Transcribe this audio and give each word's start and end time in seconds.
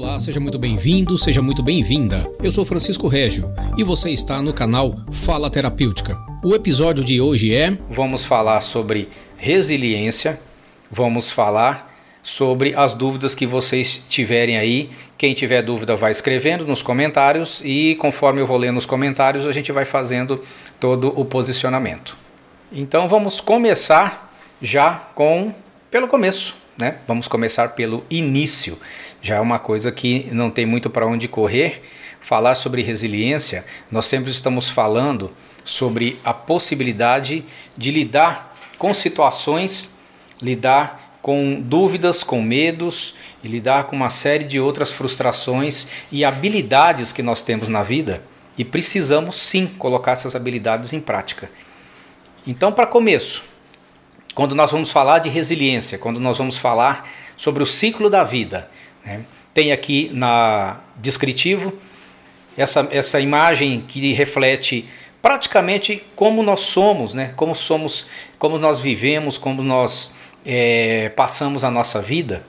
Olá, 0.00 0.20
seja 0.20 0.38
muito 0.38 0.60
bem-vindo, 0.60 1.18
seja 1.18 1.42
muito 1.42 1.60
bem-vinda. 1.60 2.24
Eu 2.40 2.52
sou 2.52 2.64
Francisco 2.64 3.08
Régio 3.08 3.52
e 3.76 3.82
você 3.82 4.10
está 4.10 4.40
no 4.40 4.54
canal 4.54 4.94
Fala 5.10 5.50
Terapêutica. 5.50 6.16
O 6.40 6.54
episódio 6.54 7.02
de 7.02 7.20
hoje 7.20 7.52
é. 7.52 7.76
Vamos 7.90 8.24
falar 8.24 8.60
sobre 8.60 9.08
resiliência, 9.36 10.38
vamos 10.88 11.32
falar 11.32 11.92
sobre 12.22 12.76
as 12.76 12.94
dúvidas 12.94 13.34
que 13.34 13.44
vocês 13.44 14.00
tiverem 14.08 14.56
aí. 14.56 14.88
Quem 15.18 15.34
tiver 15.34 15.62
dúvida 15.62 15.96
vai 15.96 16.12
escrevendo 16.12 16.64
nos 16.64 16.80
comentários 16.80 17.60
e 17.64 17.96
conforme 17.96 18.40
eu 18.40 18.46
vou 18.46 18.56
lendo 18.56 18.76
os 18.76 18.86
comentários 18.86 19.46
a 19.46 19.50
gente 19.52 19.72
vai 19.72 19.84
fazendo 19.84 20.40
todo 20.78 21.12
o 21.20 21.24
posicionamento. 21.24 22.16
Então 22.70 23.08
vamos 23.08 23.40
começar 23.40 24.32
já 24.62 24.92
com 25.16 25.52
pelo 25.90 26.06
começo, 26.06 26.54
né? 26.78 26.98
Vamos 27.08 27.26
começar 27.26 27.70
pelo 27.70 28.04
início. 28.08 28.78
Já 29.20 29.36
é 29.36 29.40
uma 29.40 29.58
coisa 29.58 29.90
que 29.90 30.28
não 30.32 30.50
tem 30.50 30.64
muito 30.64 30.88
para 30.88 31.06
onde 31.06 31.28
correr. 31.28 31.82
Falar 32.20 32.54
sobre 32.54 32.82
resiliência, 32.82 33.64
nós 33.90 34.06
sempre 34.06 34.30
estamos 34.30 34.68
falando 34.68 35.30
sobre 35.64 36.18
a 36.24 36.34
possibilidade 36.34 37.44
de 37.76 37.90
lidar 37.90 38.54
com 38.76 38.92
situações, 38.92 39.90
lidar 40.40 41.18
com 41.22 41.60
dúvidas, 41.60 42.22
com 42.22 42.40
medos 42.40 43.14
e 43.42 43.48
lidar 43.48 43.84
com 43.84 43.96
uma 43.96 44.10
série 44.10 44.44
de 44.44 44.58
outras 44.58 44.90
frustrações 44.90 45.86
e 46.10 46.24
habilidades 46.24 47.12
que 47.12 47.22
nós 47.22 47.42
temos 47.42 47.68
na 47.68 47.82
vida 47.82 48.22
e 48.56 48.64
precisamos 48.64 49.36
sim 49.36 49.66
colocar 49.66 50.12
essas 50.12 50.34
habilidades 50.34 50.92
em 50.92 51.00
prática. 51.00 51.50
Então, 52.46 52.72
para 52.72 52.86
começo, 52.86 53.44
quando 54.34 54.54
nós 54.54 54.70
vamos 54.70 54.90
falar 54.90 55.18
de 55.18 55.28
resiliência, 55.28 55.98
quando 55.98 56.18
nós 56.18 56.38
vamos 56.38 56.56
falar 56.56 57.08
sobre 57.36 57.62
o 57.62 57.66
ciclo 57.66 58.08
da 58.08 58.24
vida, 58.24 58.70
né, 59.08 59.24
tem 59.54 59.72
aqui 59.72 60.10
na 60.12 60.80
descritivo 60.96 61.72
essa, 62.56 62.86
essa 62.90 63.18
imagem 63.20 63.80
que 63.80 64.12
reflete 64.12 64.84
praticamente 65.22 66.04
como 66.14 66.42
nós 66.42 66.60
somos, 66.60 67.14
né, 67.14 67.32
como 67.36 67.54
somos, 67.54 68.06
como 68.38 68.58
nós 68.58 68.80
vivemos, 68.80 69.38
como 69.38 69.62
nós 69.62 70.12
é, 70.44 71.08
passamos 71.10 71.64
a 71.64 71.70
nossa 71.70 72.02
vida. 72.02 72.44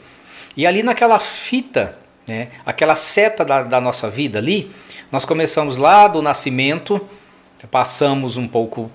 E 0.57 0.67
ali 0.67 0.83
naquela 0.83 1.19
fita, 1.19 1.97
né, 2.27 2.49
aquela 2.66 2.95
seta 2.95 3.45
da, 3.45 3.63
da 3.63 3.79
nossa 3.79 4.09
vida 4.09 4.38
ali, 4.38 4.69
nós 5.11 5.23
começamos 5.23 5.77
lá 5.77 6.07
do 6.07 6.21
nascimento, 6.21 7.07
passamos 7.71 8.35
um 8.35 8.47
pouco 8.47 8.91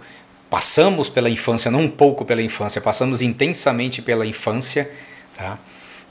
passamos 0.51 1.09
pela 1.09 1.29
infância, 1.29 1.69
não 1.69 1.81
um 1.81 1.91
pouco 1.91 2.25
pela 2.25 2.41
infância, 2.41 2.81
passamos 2.81 3.23
intensamente 3.23 4.01
pela 4.01 4.25
infância, 4.25 4.89
tá? 5.35 5.59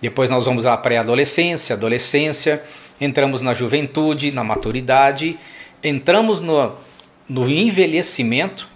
Depois 0.03 0.29
nós 0.29 0.43
vamos 0.43 0.65
à 0.65 0.75
pré-adolescência, 0.75 1.77
adolescência, 1.77 2.61
entramos 2.99 3.41
na 3.41 3.53
juventude, 3.53 4.33
na 4.33 4.43
maturidade, 4.43 5.39
entramos 5.81 6.41
no, 6.41 6.73
no 7.29 7.49
envelhecimento 7.49 8.67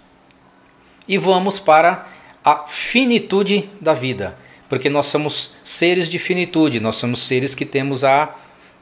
e 1.06 1.18
vamos 1.18 1.58
para 1.58 2.08
a 2.42 2.64
finitude 2.66 3.68
da 3.78 3.92
vida, 3.92 4.38
porque 4.70 4.88
nós 4.88 5.08
somos 5.08 5.52
seres 5.62 6.08
de 6.08 6.18
finitude, 6.18 6.80
nós 6.80 6.96
somos 6.96 7.20
seres 7.20 7.54
que 7.54 7.66
temos 7.66 8.04
a, 8.04 8.34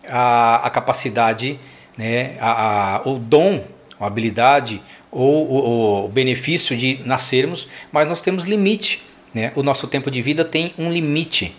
a, 0.08 0.66
a 0.66 0.70
capacidade, 0.70 1.58
né, 1.98 2.36
a, 2.38 2.98
a, 2.98 3.08
o 3.08 3.18
dom, 3.18 3.64
a 3.98 4.06
habilidade, 4.06 4.80
ou 5.10 5.50
o, 5.50 6.04
o 6.04 6.08
benefício 6.08 6.76
de 6.76 7.00
nascermos, 7.04 7.66
mas 7.90 8.06
nós 8.06 8.22
temos 8.22 8.44
limite. 8.44 9.02
Né? 9.34 9.50
O 9.56 9.64
nosso 9.64 9.88
tempo 9.88 10.12
de 10.12 10.22
vida 10.22 10.44
tem 10.44 10.72
um 10.78 10.92
limite. 10.92 11.56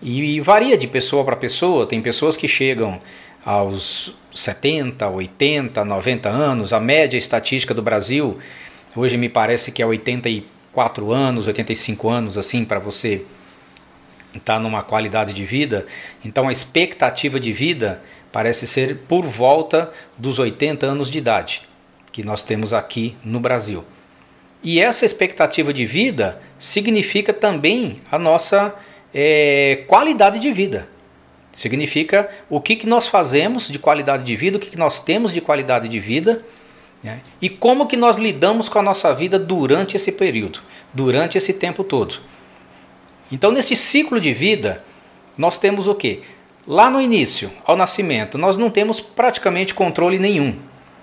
E 0.00 0.40
varia 0.40 0.76
de 0.76 0.86
pessoa 0.86 1.24
para 1.24 1.36
pessoa. 1.36 1.86
Tem 1.86 2.00
pessoas 2.00 2.36
que 2.36 2.46
chegam 2.46 3.00
aos 3.44 4.14
70, 4.34 5.08
80, 5.08 5.84
90 5.84 6.28
anos. 6.28 6.72
A 6.72 6.80
média 6.80 7.16
estatística 7.16 7.72
do 7.72 7.82
Brasil 7.82 8.38
hoje 8.94 9.16
me 9.16 9.28
parece 9.28 9.72
que 9.72 9.82
é 9.82 9.86
84 9.86 11.12
anos, 11.12 11.46
85 11.46 12.08
anos, 12.08 12.38
assim, 12.38 12.64
para 12.64 12.78
você 12.78 13.24
estar 14.34 14.54
tá 14.54 14.60
numa 14.60 14.82
qualidade 14.82 15.32
de 15.32 15.44
vida. 15.44 15.86
Então 16.24 16.48
a 16.48 16.52
expectativa 16.52 17.40
de 17.40 17.52
vida 17.52 18.02
parece 18.30 18.66
ser 18.66 18.96
por 19.08 19.24
volta 19.24 19.92
dos 20.18 20.38
80 20.38 20.84
anos 20.84 21.10
de 21.10 21.18
idade 21.18 21.62
que 22.12 22.24
nós 22.24 22.42
temos 22.42 22.72
aqui 22.72 23.14
no 23.22 23.38
Brasil. 23.38 23.84
E 24.62 24.80
essa 24.80 25.04
expectativa 25.04 25.72
de 25.72 25.84
vida 25.84 26.40
significa 26.58 27.32
também 27.32 28.00
a 28.10 28.18
nossa 28.18 28.74
é, 29.18 29.84
qualidade 29.86 30.38
de 30.38 30.52
vida. 30.52 30.90
Significa 31.54 32.28
o 32.50 32.60
que, 32.60 32.76
que 32.76 32.86
nós 32.86 33.06
fazemos 33.06 33.66
de 33.66 33.78
qualidade 33.78 34.22
de 34.22 34.36
vida, 34.36 34.58
o 34.58 34.60
que, 34.60 34.68
que 34.68 34.76
nós 34.76 35.00
temos 35.00 35.32
de 35.32 35.40
qualidade 35.40 35.88
de 35.88 35.98
vida 35.98 36.44
né? 37.02 37.20
e 37.40 37.48
como 37.48 37.86
que 37.86 37.96
nós 37.96 38.18
lidamos 38.18 38.68
com 38.68 38.78
a 38.78 38.82
nossa 38.82 39.14
vida 39.14 39.38
durante 39.38 39.96
esse 39.96 40.12
período, 40.12 40.60
durante 40.92 41.38
esse 41.38 41.54
tempo 41.54 41.82
todo. 41.82 42.16
Então, 43.32 43.50
nesse 43.50 43.74
ciclo 43.74 44.20
de 44.20 44.34
vida, 44.34 44.84
nós 45.36 45.58
temos 45.58 45.88
o 45.88 45.94
que? 45.94 46.20
Lá 46.66 46.90
no 46.90 47.00
início, 47.00 47.50
ao 47.64 47.74
nascimento, 47.74 48.36
nós 48.36 48.58
não 48.58 48.68
temos 48.68 49.00
praticamente 49.00 49.72
controle 49.72 50.18
nenhum. 50.18 50.58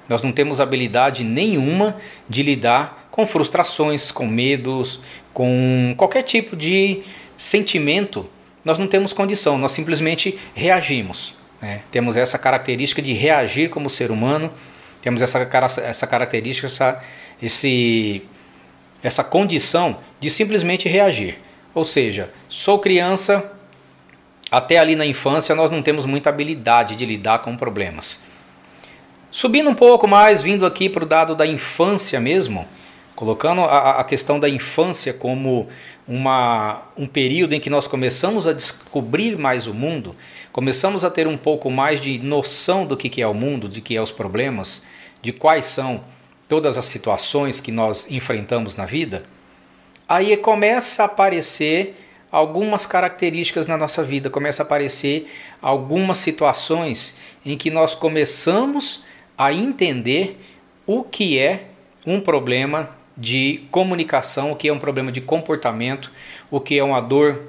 Nós 0.08 0.22
não 0.22 0.32
temos 0.32 0.62
habilidade 0.62 1.24
nenhuma 1.24 1.98
de 2.30 2.44
lidar 2.44 3.08
com 3.10 3.26
frustrações, 3.26 4.12
com 4.12 4.28
medos, 4.28 5.00
com 5.34 5.96
qualquer 5.98 6.22
tipo 6.22 6.56
de 6.56 7.02
sentimento. 7.38 8.30
Nós 8.64 8.80
não 8.80 8.88
temos 8.88 9.14
condição, 9.14 9.58
nós 9.58 9.72
simplesmente 9.72 10.40
reagimos. 10.54 11.36
Né? 11.62 11.82
Temos 11.92 12.16
essa 12.16 12.38
característica 12.38 13.02
de 13.02 13.14
reagir 13.14 13.70
como 13.70 13.90
ser 13.90 14.12
humano, 14.12 14.52
temos 15.02 15.22
essa, 15.22 15.40
essa 15.82 16.08
característica, 16.08 16.68
essa, 16.68 17.02
esse, 17.42 18.24
essa 19.02 19.24
condição 19.24 19.98
de 20.20 20.30
simplesmente 20.30 20.88
reagir. 20.88 21.40
Ou 21.74 21.84
seja, 21.84 22.30
sou 22.48 22.80
criança, 22.80 23.52
até 24.50 24.78
ali 24.78 24.96
na 24.96 25.06
infância 25.06 25.56
nós 25.56 25.72
não 25.72 25.82
temos 25.82 26.06
muita 26.06 26.30
habilidade 26.30 26.96
de 26.96 27.06
lidar 27.06 27.40
com 27.40 27.58
problemas. 27.58 28.22
Subindo 29.32 29.70
um 29.70 29.74
pouco 29.74 30.08
mais, 30.08 30.42
vindo 30.42 30.66
aqui 30.66 30.88
para 30.88 31.04
o 31.04 31.08
dado 31.08 31.36
da 31.36 31.48
infância 31.48 32.20
mesmo, 32.20 32.68
colocando 33.24 33.62
a, 33.62 34.02
a 34.02 34.04
questão 34.04 34.38
da 34.38 34.50
infância 34.50 35.14
como 35.14 35.70
uma, 36.06 36.82
um 36.98 37.08
período 37.08 37.54
em 37.54 37.60
que 37.60 37.70
nós 37.70 37.88
começamos 37.88 38.46
a 38.46 38.52
descobrir 38.52 39.38
mais 39.38 39.66
o 39.66 39.74
mundo, 39.74 40.14
começamos 40.52 41.06
a 41.06 41.10
ter 41.10 41.26
um 41.26 41.38
pouco 41.38 41.72
mais 41.72 42.02
de 42.02 42.20
noção 42.20 42.86
do 42.86 42.98
que, 42.98 43.08
que 43.08 43.22
é 43.22 43.28
o 43.28 43.34
mundo, 43.34 43.70
de 43.70 43.80
que 43.80 43.96
é 43.96 44.02
os 44.02 44.12
problemas, 44.12 44.84
de 45.22 45.32
quais 45.32 45.68
são 45.68 46.04
todas 46.50 46.78
as 46.78 46.84
situações 46.84 47.62
que 47.62 47.72
nós 47.72 48.12
enfrentamos 48.12 48.76
na 48.76 48.86
vida, 48.86 49.24
aí 50.06 50.36
começa 50.36 51.04
a 51.04 51.06
aparecer 51.06 51.96
algumas 52.30 52.86
características 52.86 53.68
na 53.68 53.78
nossa 53.78 54.04
vida, 54.04 54.30
começa 54.30 54.64
a 54.64 54.66
aparecer 54.66 55.32
algumas 55.62 56.18
situações 56.18 57.16
em 57.46 57.58
que 57.58 57.72
nós 57.72 57.96
começamos 57.96 59.06
a 59.38 59.54
entender 59.54 60.38
o 60.86 61.04
que 61.04 61.40
é 61.40 61.68
um 62.06 62.20
problema 62.20 63.02
de 63.16 63.64
comunicação, 63.72 64.52
o 64.52 64.56
que 64.56 64.68
é 64.68 64.74
um 64.74 64.80
problema 64.80 65.12
de 65.12 65.22
comportamento, 65.22 66.12
o 66.50 66.60
que 66.60 66.78
é 66.78 66.84
uma 66.84 67.02
dor, 67.02 67.44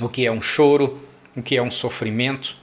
o 0.00 0.08
que 0.08 0.26
é 0.26 0.32
um 0.32 0.42
choro, 0.42 0.98
o 1.36 1.42
que 1.42 1.56
é 1.56 1.62
um 1.62 1.70
sofrimento, 1.70 2.56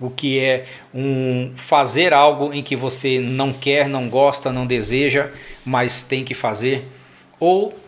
o 0.00 0.10
que 0.10 0.38
é 0.38 0.66
um 0.92 1.52
fazer 1.56 2.12
algo 2.12 2.52
em 2.52 2.62
que 2.62 2.76
você 2.76 3.20
não 3.20 3.52
quer, 3.52 3.88
não 3.88 4.08
gosta, 4.08 4.52
não 4.52 4.66
deseja, 4.66 5.30
mas 5.64 6.02
tem 6.02 6.24
que 6.24 6.34
fazer, 6.34 6.88
ou 7.38 7.78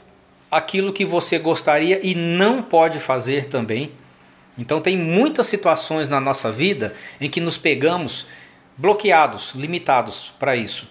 aquilo 0.50 0.92
que 0.92 1.04
você 1.04 1.38
gostaria 1.38 2.00
e 2.02 2.14
não 2.14 2.62
pode 2.62 2.98
fazer 2.98 3.46
também. 3.46 3.92
Então 4.56 4.80
tem 4.80 4.96
muitas 4.96 5.46
situações 5.46 6.08
na 6.08 6.20
nossa 6.20 6.50
vida 6.50 6.94
em 7.20 7.30
que 7.30 7.40
nos 7.40 7.56
pegamos 7.56 8.26
bloqueados, 8.76 9.52
limitados 9.54 10.32
para 10.38 10.56
isso. 10.56 10.90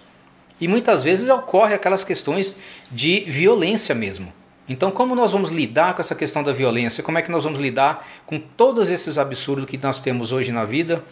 E 0.60 0.66
muitas 0.66 1.04
vezes 1.04 1.28
ocorre 1.28 1.74
aquelas 1.74 2.04
questões 2.04 2.56
de 2.90 3.20
violência 3.20 3.94
mesmo. 3.94 4.32
Então, 4.68 4.90
como 4.90 5.14
nós 5.14 5.32
vamos 5.32 5.50
lidar 5.50 5.94
com 5.94 6.02
essa 6.02 6.14
questão 6.14 6.42
da 6.42 6.52
violência? 6.52 7.02
Como 7.02 7.16
é 7.16 7.22
que 7.22 7.30
nós 7.30 7.44
vamos 7.44 7.58
lidar 7.58 8.06
com 8.26 8.38
todos 8.38 8.90
esses 8.90 9.16
absurdos 9.16 9.64
que 9.64 9.78
nós 9.78 10.00
temos 10.00 10.30
hoje 10.30 10.52
na 10.52 10.64
vida? 10.64 11.02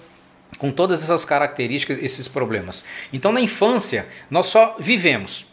Com 0.59 0.71
todas 0.71 1.03
essas 1.03 1.25
características, 1.25 1.99
esses 2.03 2.29
problemas. 2.29 2.85
Então, 3.13 3.33
na 3.33 3.41
infância, 3.41 4.07
nós 4.31 4.47
só 4.47 4.77
vivemos. 4.79 5.47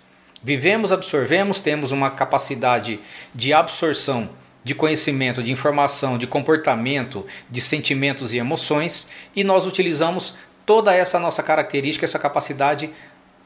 Vivemos, 0.43 0.91
absorvemos, 0.91 1.61
temos 1.61 1.91
uma 1.91 2.11
capacidade 2.11 2.99
de 3.33 3.53
absorção 3.53 4.29
de 4.63 4.73
conhecimento, 4.73 5.43
de 5.43 5.51
informação, 5.51 6.17
de 6.17 6.25
comportamento, 6.25 7.25
de 7.49 7.59
sentimentos 7.59 8.33
e 8.33 8.37
emoções, 8.37 9.07
e 9.35 9.43
nós 9.43 9.65
utilizamos 9.65 10.35
toda 10.65 10.93
essa 10.93 11.19
nossa 11.19 11.43
característica, 11.43 12.05
essa 12.05 12.19
capacidade 12.19 12.89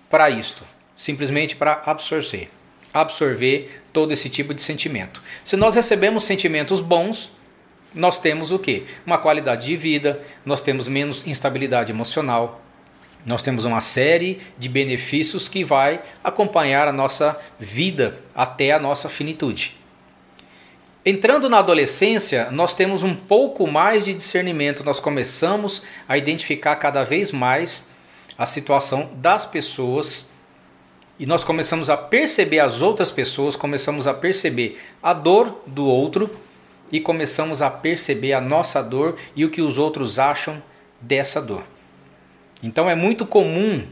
para 0.10 0.30
isto, 0.30 0.64
simplesmente 0.96 1.56
para 1.56 1.82
absorver, 1.86 2.50
absorver 2.94 3.82
todo 3.92 4.12
esse 4.12 4.30
tipo 4.30 4.54
de 4.54 4.62
sentimento. 4.62 5.22
Se 5.44 5.56
nós 5.56 5.76
recebemos 5.76 6.24
sentimentos 6.24 6.80
bons, 6.80 7.32
nós 7.94 8.20
temos 8.20 8.52
o 8.52 8.60
quê? 8.60 8.84
Uma 9.06 9.18
qualidade 9.18 9.66
de 9.66 9.76
vida, 9.76 10.22
nós 10.46 10.62
temos 10.62 10.88
menos 10.88 11.26
instabilidade 11.26 11.92
emocional, 11.92 12.62
nós 13.26 13.42
temos 13.42 13.66
uma 13.66 13.82
série 13.82 14.40
de 14.58 14.70
benefícios 14.70 15.50
que 15.50 15.64
vai 15.64 16.02
acompanhar 16.24 16.88
a 16.88 16.94
nossa 16.94 17.38
vida 17.60 18.20
até 18.34 18.72
a 18.72 18.80
nossa 18.80 19.10
finitude. 19.10 19.76
Entrando 21.06 21.50
na 21.50 21.60
adolescência, 21.60 22.50
nós 22.52 22.76
temos 22.76 23.02
um 23.02 23.16
pouco 23.16 23.66
mais 23.66 24.04
de 24.04 24.14
discernimento, 24.14 24.84
nós 24.84 25.00
começamos 25.00 25.84
a 26.08 26.18
identificar 26.18 26.76
cada 26.76 27.04
vez 27.04 27.32
mais 27.32 27.86
a 28.38 28.46
situação 28.46 29.10
das 29.16 29.46
pessoas 29.46 30.30
e 31.20 31.26
nós 31.26 31.44
começamos 31.44 31.90
a 31.90 31.98
perceber 31.98 32.60
as 32.60 32.82
outras 32.82 33.10
pessoas, 33.10 33.56
começamos 33.56 34.08
a 34.08 34.14
perceber 34.14 34.80
a 35.02 35.14
dor 35.14 35.62
do 35.66 35.86
outro 35.86 36.30
e 36.92 37.00
começamos 37.00 37.62
a 37.62 37.70
perceber 37.70 38.34
a 38.34 38.42
nossa 38.42 38.84
dor 38.84 39.18
e 39.36 39.44
o 39.44 39.50
que 39.50 39.62
os 39.62 39.78
outros 39.78 40.20
acham 40.20 40.62
dessa 41.02 41.42
dor. 41.42 41.64
Então 42.62 42.90
é 42.90 42.96
muito 42.96 43.26
comum 43.26 43.86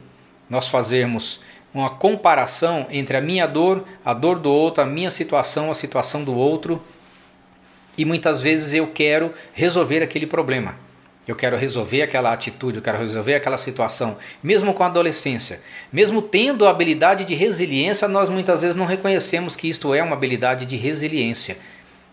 nós 0.50 0.68
fazermos 0.68 1.42
uma 1.74 1.90
comparação 1.90 2.86
entre 2.90 3.18
a 3.18 3.22
minha 3.22 3.48
dor, 3.48 3.84
a 4.04 4.14
dor 4.14 4.40
do 4.40 4.52
outro, 4.52 4.84
a 4.84 4.86
minha 4.86 5.12
situação, 5.12 5.72
a 5.72 5.76
situação 5.76 6.24
do 6.24 6.36
outro 6.36 6.82
e 7.98 8.06
muitas 8.06 8.42
vezes 8.42 8.74
eu 8.74 8.88
quero 8.88 9.34
resolver 9.54 10.04
aquele 10.04 10.28
problema. 10.28 10.85
Eu 11.28 11.36
quero 11.36 11.58
resolver 11.58 12.04
aquela 12.04 12.32
atitude, 12.32 12.78
eu 12.78 12.84
quero 12.84 13.00
resolver 13.00 13.34
aquela 13.34 13.58
situação, 13.58 14.18
mesmo 14.44 14.74
com 14.74 14.84
a 14.84 14.86
adolescência. 14.86 15.60
Mesmo 15.92 16.22
tendo 16.22 16.66
a 16.66 16.70
habilidade 16.70 17.26
de 17.26 17.34
resiliência, 17.34 18.08
nós 18.08 18.30
muitas 18.30 18.62
vezes 18.62 18.76
não 18.76 18.86
reconhecemos 18.86 19.56
que 19.56 19.68
isto 19.68 19.94
é 19.94 20.04
uma 20.04 20.16
habilidade 20.16 20.66
de 20.66 20.76
resiliência. 20.76 21.58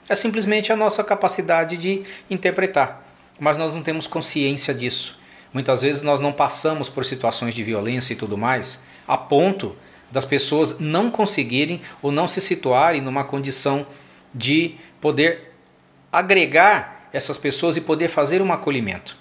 É 0.08 0.14
simplesmente 0.14 0.72
a 0.72 0.76
nossa 0.76 1.04
capacidade 1.04 1.76
de 1.76 2.02
interpretar, 2.30 3.06
mas 3.38 3.58
nós 3.58 3.74
não 3.74 3.82
temos 3.82 4.06
consciência 4.06 4.72
disso. 4.72 5.18
Muitas 5.52 5.82
vezes 5.82 6.00
nós 6.00 6.20
não 6.20 6.32
passamos 6.32 6.88
por 6.88 7.04
situações 7.04 7.54
de 7.54 7.62
violência 7.62 8.14
e 8.14 8.16
tudo 8.16 8.38
mais, 8.38 8.80
a 9.06 9.18
ponto 9.18 9.76
das 10.10 10.24
pessoas 10.24 10.78
não 10.78 11.10
conseguirem 11.10 11.82
ou 12.00 12.10
não 12.10 12.26
se 12.26 12.40
situarem 12.40 13.02
numa 13.02 13.24
condição 13.24 13.86
de 14.34 14.76
poder 15.00 15.52
agregar 16.10 17.01
essas 17.12 17.38
pessoas 17.38 17.76
e 17.76 17.80
poder 17.80 18.08
fazer 18.08 18.40
um 18.40 18.52
acolhimento. 18.52 19.16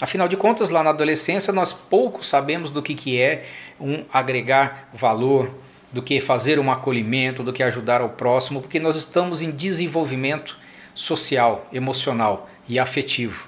Afinal 0.00 0.26
de 0.26 0.36
contas, 0.36 0.70
lá 0.70 0.82
na 0.82 0.90
adolescência, 0.90 1.52
nós 1.52 1.72
pouco 1.72 2.24
sabemos 2.24 2.70
do 2.70 2.82
que, 2.82 2.94
que 2.94 3.20
é 3.20 3.44
um 3.80 4.04
agregar 4.12 4.88
valor, 4.92 5.54
do 5.92 6.02
que 6.02 6.20
fazer 6.20 6.58
um 6.58 6.70
acolhimento, 6.70 7.42
do 7.42 7.52
que 7.52 7.62
ajudar 7.62 8.00
ao 8.00 8.08
próximo, 8.10 8.60
porque 8.60 8.80
nós 8.80 8.96
estamos 8.96 9.40
em 9.40 9.52
desenvolvimento 9.52 10.58
social, 10.94 11.68
emocional 11.72 12.50
e 12.68 12.78
afetivo. 12.78 13.46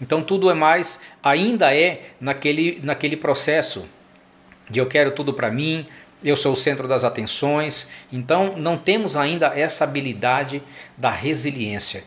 Então 0.00 0.20
tudo 0.20 0.50
é 0.50 0.54
mais, 0.54 1.00
ainda 1.22 1.74
é 1.74 2.10
naquele, 2.20 2.80
naquele 2.82 3.16
processo 3.16 3.86
de 4.68 4.80
eu 4.80 4.86
quero 4.86 5.12
tudo 5.12 5.32
para 5.32 5.50
mim, 5.50 5.86
eu 6.22 6.36
sou 6.36 6.54
o 6.54 6.56
centro 6.56 6.88
das 6.88 7.04
atenções. 7.04 7.88
Então 8.10 8.56
não 8.56 8.76
temos 8.76 9.16
ainda 9.16 9.46
essa 9.48 9.84
habilidade 9.84 10.62
da 10.96 11.10
resiliência. 11.10 12.02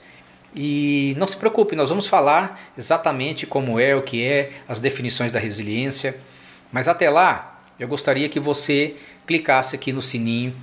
E 0.60 1.14
não 1.20 1.28
se 1.28 1.38
preocupe, 1.38 1.76
nós 1.76 1.90
vamos 1.90 2.08
falar 2.08 2.60
exatamente 2.76 3.46
como 3.46 3.80
é, 3.80 3.96
o 3.96 4.02
que 4.02 4.26
é, 4.26 4.50
as 4.68 4.80
definições 4.80 5.32
da 5.32 5.38
resiliência. 5.38 6.18
Mas 6.72 6.88
até 6.88 7.12
lá, 7.12 7.62
eu 7.80 7.88
gostaria 7.88 8.28
que 8.28 8.40
você 8.40 8.96
clicasse 9.28 9.76
aqui 9.76 9.94
no 9.94 10.02
sininho, 10.02 10.56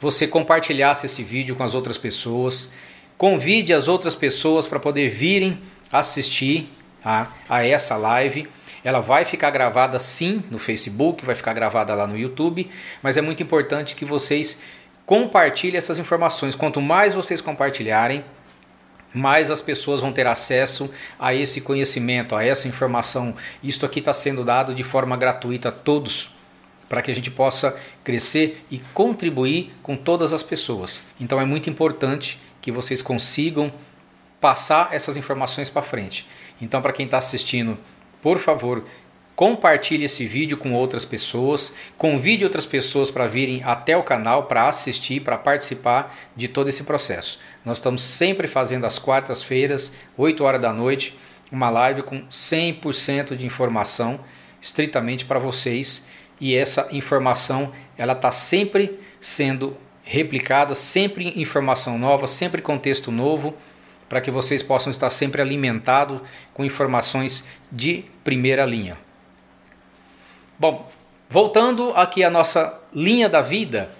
você 0.00 0.28
compartilhasse 0.28 1.06
esse 1.06 1.24
vídeo 1.24 1.56
com 1.56 1.64
as 1.64 1.74
outras 1.74 1.98
pessoas, 1.98 2.70
convide 3.18 3.74
as 3.74 3.88
outras 3.88 4.14
pessoas 4.14 4.68
para 4.68 4.78
poder 4.78 5.08
virem 5.08 5.58
assistir 5.90 6.68
a, 7.04 7.26
a 7.48 7.66
essa 7.66 7.96
live. 7.96 8.48
Ela 8.84 9.00
vai 9.00 9.24
ficar 9.24 9.50
gravada 9.50 9.98
sim 9.98 10.44
no 10.52 10.58
Facebook, 10.58 11.24
vai 11.24 11.34
ficar 11.34 11.52
gravada 11.52 11.92
lá 11.96 12.06
no 12.06 12.16
YouTube, 12.16 12.70
mas 13.02 13.16
é 13.16 13.20
muito 13.20 13.42
importante 13.42 13.96
que 13.96 14.04
vocês 14.04 14.60
compartilhem 15.04 15.78
essas 15.78 15.98
informações. 15.98 16.54
Quanto 16.54 16.80
mais 16.80 17.12
vocês 17.12 17.40
compartilharem, 17.40 18.24
mais 19.14 19.50
as 19.50 19.60
pessoas 19.60 20.00
vão 20.00 20.12
ter 20.12 20.26
acesso 20.26 20.90
a 21.18 21.34
esse 21.34 21.60
conhecimento, 21.60 22.34
a 22.34 22.44
essa 22.44 22.68
informação. 22.68 23.34
Isto 23.62 23.86
aqui 23.86 23.98
está 23.98 24.12
sendo 24.12 24.44
dado 24.44 24.74
de 24.74 24.82
forma 24.82 25.16
gratuita 25.16 25.68
a 25.68 25.72
todos, 25.72 26.30
para 26.88 27.02
que 27.02 27.10
a 27.10 27.14
gente 27.14 27.30
possa 27.30 27.76
crescer 28.04 28.64
e 28.70 28.78
contribuir 28.92 29.74
com 29.82 29.96
todas 29.96 30.32
as 30.32 30.42
pessoas. 30.42 31.02
Então 31.20 31.40
é 31.40 31.44
muito 31.44 31.70
importante 31.70 32.40
que 32.60 32.70
vocês 32.70 33.02
consigam 33.02 33.72
passar 34.40 34.88
essas 34.92 35.16
informações 35.16 35.70
para 35.70 35.82
frente. 35.82 36.26
Então, 36.60 36.82
para 36.82 36.92
quem 36.92 37.06
está 37.06 37.18
assistindo, 37.18 37.78
por 38.20 38.38
favor, 38.38 38.84
Compartilhe 39.34 40.04
esse 40.04 40.26
vídeo 40.26 40.58
com 40.58 40.74
outras 40.74 41.06
pessoas, 41.06 41.74
convide 41.96 42.44
outras 42.44 42.66
pessoas 42.66 43.10
para 43.10 43.26
virem 43.26 43.62
até 43.64 43.96
o 43.96 44.02
canal 44.02 44.44
para 44.44 44.68
assistir, 44.68 45.20
para 45.20 45.38
participar 45.38 46.14
de 46.36 46.48
todo 46.48 46.68
esse 46.68 46.84
processo. 46.84 47.40
Nós 47.64 47.78
estamos 47.78 48.02
sempre 48.02 48.48
fazendo 48.48 48.84
às 48.84 48.98
quartas-feiras, 48.98 49.92
8 50.16 50.42
horas 50.42 50.60
da 50.60 50.72
noite, 50.72 51.16
uma 51.50 51.70
live 51.70 52.02
com 52.02 52.22
100% 52.26 53.36
de 53.36 53.46
informação 53.46 54.20
estritamente 54.60 55.24
para 55.24 55.38
vocês 55.38 56.04
e 56.40 56.56
essa 56.56 56.88
informação 56.90 57.72
ela 57.96 58.14
está 58.14 58.32
sempre 58.32 58.98
sendo 59.20 59.76
replicada, 60.02 60.74
sempre 60.74 61.40
informação 61.40 61.98
nova, 61.98 62.26
sempre 62.26 62.60
contexto 62.60 63.12
novo, 63.12 63.54
para 64.08 64.20
que 64.20 64.30
vocês 64.30 64.62
possam 64.62 64.90
estar 64.90 65.08
sempre 65.10 65.40
alimentados 65.40 66.20
com 66.52 66.64
informações 66.64 67.44
de 67.70 68.04
primeira 68.24 68.64
linha. 68.64 68.98
Bom, 70.58 70.90
voltando 71.30 71.92
aqui 71.94 72.24
à 72.24 72.30
nossa 72.30 72.78
linha 72.92 73.28
da 73.28 73.40
vida, 73.40 73.90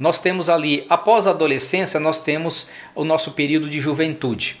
nós 0.00 0.18
temos 0.18 0.48
ali, 0.48 0.86
após 0.88 1.26
a 1.26 1.30
adolescência, 1.30 2.00
nós 2.00 2.18
temos 2.18 2.66
o 2.94 3.04
nosso 3.04 3.32
período 3.32 3.68
de 3.68 3.78
juventude. 3.78 4.58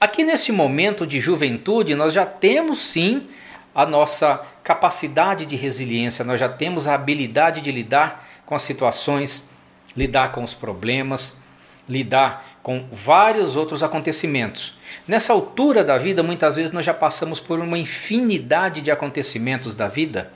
Aqui 0.00 0.24
nesse 0.24 0.50
momento 0.50 1.06
de 1.06 1.20
juventude, 1.20 1.94
nós 1.94 2.14
já 2.14 2.24
temos 2.24 2.78
sim 2.78 3.28
a 3.74 3.84
nossa 3.84 4.40
capacidade 4.64 5.44
de 5.44 5.56
resiliência, 5.56 6.24
nós 6.24 6.40
já 6.40 6.48
temos 6.48 6.88
a 6.88 6.94
habilidade 6.94 7.60
de 7.60 7.70
lidar 7.70 8.26
com 8.46 8.54
as 8.54 8.62
situações, 8.62 9.46
lidar 9.94 10.32
com 10.32 10.42
os 10.42 10.54
problemas, 10.54 11.36
lidar 11.86 12.58
com 12.62 12.86
vários 12.90 13.56
outros 13.56 13.82
acontecimentos. 13.82 14.72
Nessa 15.06 15.34
altura 15.34 15.84
da 15.84 15.98
vida, 15.98 16.22
muitas 16.22 16.56
vezes 16.56 16.72
nós 16.72 16.84
já 16.86 16.94
passamos 16.94 17.38
por 17.40 17.60
uma 17.60 17.76
infinidade 17.76 18.80
de 18.80 18.90
acontecimentos 18.90 19.74
da 19.74 19.86
vida 19.86 20.32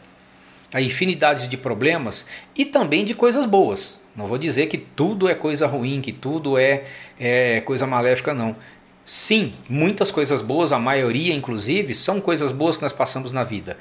a 0.72 0.80
infinidade 0.80 1.48
de 1.48 1.56
problemas 1.56 2.26
e 2.56 2.64
também 2.64 3.04
de 3.04 3.14
coisas 3.14 3.44
boas. 3.44 4.00
Não 4.14 4.26
vou 4.26 4.38
dizer 4.38 4.66
que 4.66 4.78
tudo 4.78 5.28
é 5.28 5.34
coisa 5.34 5.66
ruim, 5.66 6.00
que 6.00 6.12
tudo 6.12 6.58
é, 6.58 6.84
é 7.18 7.60
coisa 7.62 7.86
maléfica, 7.86 8.32
não. 8.34 8.56
Sim, 9.04 9.52
muitas 9.68 10.10
coisas 10.10 10.40
boas, 10.40 10.72
a 10.72 10.78
maioria 10.78 11.34
inclusive, 11.34 11.94
são 11.94 12.20
coisas 12.20 12.52
boas 12.52 12.76
que 12.76 12.82
nós 12.82 12.92
passamos 12.92 13.32
na 13.32 13.42
vida. 13.42 13.76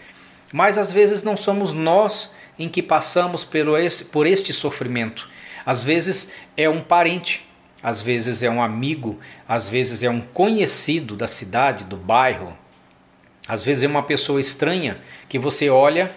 Mas 0.52 0.78
às 0.78 0.92
vezes 0.92 1.22
não 1.22 1.38
somos 1.38 1.74
nós 1.74 2.34
em 2.58 2.68
que 2.68 2.82
passamos 2.82 3.44
pelo 3.44 3.78
esse, 3.78 4.06
por 4.06 4.26
este 4.26 4.52
sofrimento. 4.52 5.30
Às 5.66 5.84
vezes 5.84 6.32
é 6.58 6.68
um 6.68 6.82
parente, 6.82 7.48
às 7.84 8.02
vezes 8.02 8.42
é 8.42 8.50
um 8.50 8.62
amigo, 8.62 9.20
às 9.48 9.70
vezes 9.70 10.02
é 10.02 10.10
um 10.10 10.22
conhecido 10.22 11.16
da 11.16 11.28
cidade, 11.28 11.86
do 11.86 11.96
bairro, 11.96 12.58
às 13.48 13.64
vezes 13.64 13.84
é 13.84 13.88
uma 13.88 14.04
pessoa 14.04 14.40
estranha 14.40 15.00
que 15.28 15.40
você 15.40 15.70
olha 15.70 16.14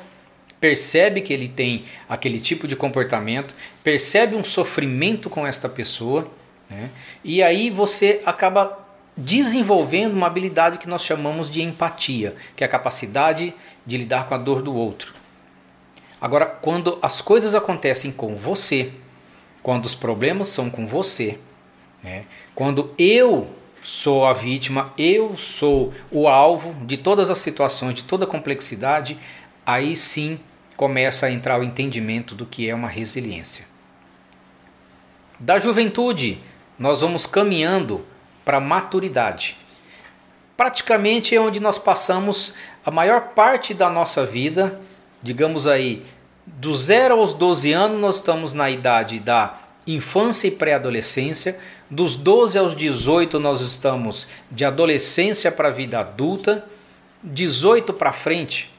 percebe 0.62 1.20
que 1.22 1.32
ele 1.32 1.48
tem 1.48 1.86
aquele 2.08 2.38
tipo 2.38 2.68
de 2.68 2.76
comportamento, 2.76 3.52
percebe 3.82 4.36
um 4.36 4.44
sofrimento 4.44 5.28
com 5.28 5.44
esta 5.44 5.68
pessoa, 5.68 6.30
né? 6.70 6.88
e 7.24 7.42
aí 7.42 7.68
você 7.68 8.22
acaba 8.24 8.78
desenvolvendo 9.16 10.12
uma 10.12 10.28
habilidade 10.28 10.78
que 10.78 10.88
nós 10.88 11.02
chamamos 11.02 11.50
de 11.50 11.62
empatia, 11.62 12.36
que 12.54 12.62
é 12.62 12.66
a 12.66 12.70
capacidade 12.70 13.52
de 13.84 13.96
lidar 13.96 14.28
com 14.28 14.34
a 14.34 14.38
dor 14.38 14.62
do 14.62 14.72
outro. 14.72 15.12
Agora, 16.20 16.46
quando 16.46 16.96
as 17.02 17.20
coisas 17.20 17.56
acontecem 17.56 18.12
com 18.12 18.36
você, 18.36 18.92
quando 19.64 19.84
os 19.84 19.96
problemas 19.96 20.46
são 20.46 20.70
com 20.70 20.86
você, 20.86 21.40
né? 22.04 22.24
quando 22.54 22.94
eu 22.96 23.48
sou 23.82 24.24
a 24.24 24.32
vítima, 24.32 24.92
eu 24.96 25.36
sou 25.36 25.92
o 26.08 26.28
alvo 26.28 26.72
de 26.86 26.96
todas 26.96 27.30
as 27.30 27.40
situações, 27.40 27.96
de 27.96 28.04
toda 28.04 28.26
a 28.26 28.28
complexidade, 28.28 29.18
aí 29.66 29.96
sim 29.96 30.38
começa 30.82 31.26
a 31.26 31.30
entrar 31.30 31.60
o 31.60 31.62
entendimento 31.62 32.34
do 32.34 32.44
que 32.44 32.68
é 32.68 32.74
uma 32.74 32.88
resiliência. 32.88 33.66
Da 35.38 35.56
juventude, 35.56 36.40
nós 36.76 37.02
vamos 37.02 37.24
caminhando 37.24 38.04
para 38.44 38.56
a 38.56 38.60
maturidade. 38.60 39.56
Praticamente 40.56 41.36
é 41.36 41.40
onde 41.40 41.60
nós 41.60 41.78
passamos 41.78 42.54
a 42.84 42.90
maior 42.90 43.28
parte 43.28 43.72
da 43.72 43.88
nossa 43.88 44.26
vida, 44.26 44.80
digamos 45.22 45.68
aí, 45.68 46.04
do 46.44 46.74
0 46.74 47.14
aos 47.14 47.32
12 47.32 47.72
anos, 47.72 48.00
nós 48.00 48.16
estamos 48.16 48.52
na 48.52 48.68
idade 48.68 49.20
da 49.20 49.60
infância 49.86 50.48
e 50.48 50.50
pré-adolescência. 50.50 51.60
Dos 51.88 52.16
12 52.16 52.58
aos 52.58 52.74
18 52.74 53.38
nós 53.38 53.60
estamos 53.60 54.26
de 54.50 54.64
adolescência 54.64 55.52
para 55.52 55.68
a 55.68 55.70
vida 55.70 56.00
adulta. 56.00 56.64
18 57.22 57.92
para 57.92 58.12
frente, 58.12 58.71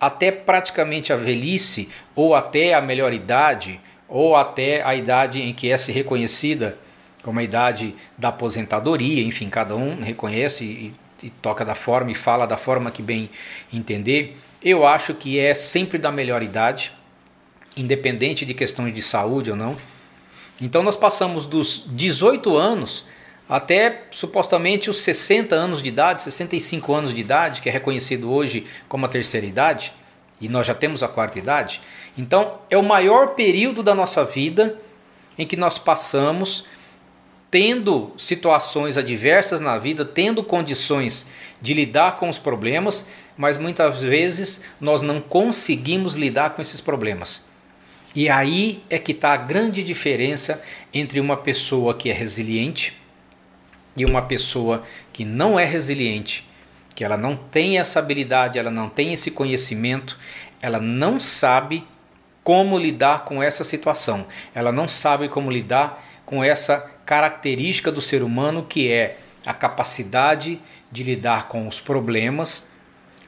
até 0.00 0.30
praticamente 0.30 1.12
a 1.12 1.16
velhice, 1.16 1.88
ou 2.14 2.34
até 2.34 2.74
a 2.74 2.80
melhor 2.80 3.12
idade, 3.12 3.80
ou 4.08 4.36
até 4.36 4.82
a 4.82 4.94
idade 4.94 5.40
em 5.40 5.52
que 5.52 5.70
é 5.70 5.78
se 5.78 5.92
reconhecida 5.92 6.78
como 7.22 7.40
a 7.40 7.42
idade 7.42 7.94
da 8.16 8.28
aposentadoria, 8.28 9.22
enfim, 9.22 9.50
cada 9.50 9.74
um 9.74 10.00
reconhece 10.00 10.64
e, 10.64 10.94
e 11.24 11.30
toca 11.30 11.64
da 11.64 11.74
forma 11.74 12.12
e 12.12 12.14
fala 12.14 12.46
da 12.46 12.56
forma 12.56 12.90
que 12.90 13.02
bem 13.02 13.28
entender. 13.72 14.38
Eu 14.62 14.86
acho 14.86 15.12
que 15.12 15.38
é 15.38 15.52
sempre 15.52 15.98
da 15.98 16.12
melhor 16.12 16.40
idade, 16.40 16.92
independente 17.76 18.46
de 18.46 18.54
questões 18.54 18.94
de 18.94 19.02
saúde 19.02 19.50
ou 19.50 19.56
não. 19.56 19.76
Então 20.62 20.82
nós 20.82 20.94
passamos 20.94 21.46
dos 21.46 21.84
18 21.88 22.56
anos 22.56 23.06
até 23.48 24.04
supostamente 24.10 24.90
os 24.90 25.00
60 25.00 25.54
anos 25.54 25.82
de 25.82 25.88
idade, 25.88 26.22
65 26.22 26.92
anos 26.92 27.14
de 27.14 27.20
idade, 27.20 27.62
que 27.62 27.68
é 27.68 27.72
reconhecido 27.72 28.30
hoje 28.30 28.66
como 28.88 29.06
a 29.06 29.08
terceira 29.08 29.46
idade, 29.46 29.92
e 30.40 30.48
nós 30.48 30.66
já 30.66 30.74
temos 30.74 31.02
a 31.02 31.08
quarta 31.08 31.38
idade. 31.38 31.80
Então 32.18 32.58
é 32.68 32.76
o 32.76 32.82
maior 32.82 33.34
período 33.34 33.82
da 33.82 33.94
nossa 33.94 34.24
vida 34.24 34.78
em 35.38 35.46
que 35.46 35.56
nós 35.56 35.78
passamos 35.78 36.66
tendo 37.50 38.12
situações 38.18 38.98
adversas 38.98 39.60
na 39.60 39.78
vida, 39.78 40.04
tendo 40.04 40.42
condições 40.42 41.26
de 41.62 41.72
lidar 41.72 42.16
com 42.16 42.28
os 42.28 42.38
problemas, 42.38 43.06
mas 43.36 43.56
muitas 43.56 44.02
vezes 44.02 44.62
nós 44.80 45.02
não 45.02 45.20
conseguimos 45.20 46.14
lidar 46.14 46.50
com 46.50 46.60
esses 46.60 46.80
problemas. 46.80 47.44
E 48.14 48.28
aí 48.28 48.82
é 48.90 48.98
que 48.98 49.12
está 49.12 49.32
a 49.32 49.36
grande 49.36 49.82
diferença 49.82 50.62
entre 50.92 51.20
uma 51.20 51.36
pessoa 51.36 51.94
que 51.94 52.10
é 52.10 52.12
resiliente 52.12 53.05
e 53.96 54.04
uma 54.04 54.22
pessoa 54.22 54.84
que 55.12 55.24
não 55.24 55.58
é 55.58 55.64
resiliente, 55.64 56.46
que 56.94 57.04
ela 57.04 57.16
não 57.16 57.36
tem 57.36 57.78
essa 57.78 57.98
habilidade, 57.98 58.58
ela 58.58 58.70
não 58.70 58.88
tem 58.88 59.12
esse 59.12 59.30
conhecimento, 59.30 60.18
ela 60.60 60.80
não 60.80 61.18
sabe 61.18 61.86
como 62.42 62.78
lidar 62.78 63.24
com 63.24 63.42
essa 63.42 63.64
situação, 63.64 64.26
ela 64.54 64.70
não 64.70 64.86
sabe 64.86 65.28
como 65.28 65.50
lidar 65.50 66.04
com 66.24 66.42
essa 66.44 66.90
característica 67.04 67.90
do 67.90 68.00
ser 68.00 68.22
humano 68.22 68.64
que 68.68 68.90
é 68.90 69.18
a 69.44 69.52
capacidade 69.52 70.60
de 70.90 71.02
lidar 71.02 71.48
com 71.48 71.68
os 71.68 71.80
problemas, 71.80 72.66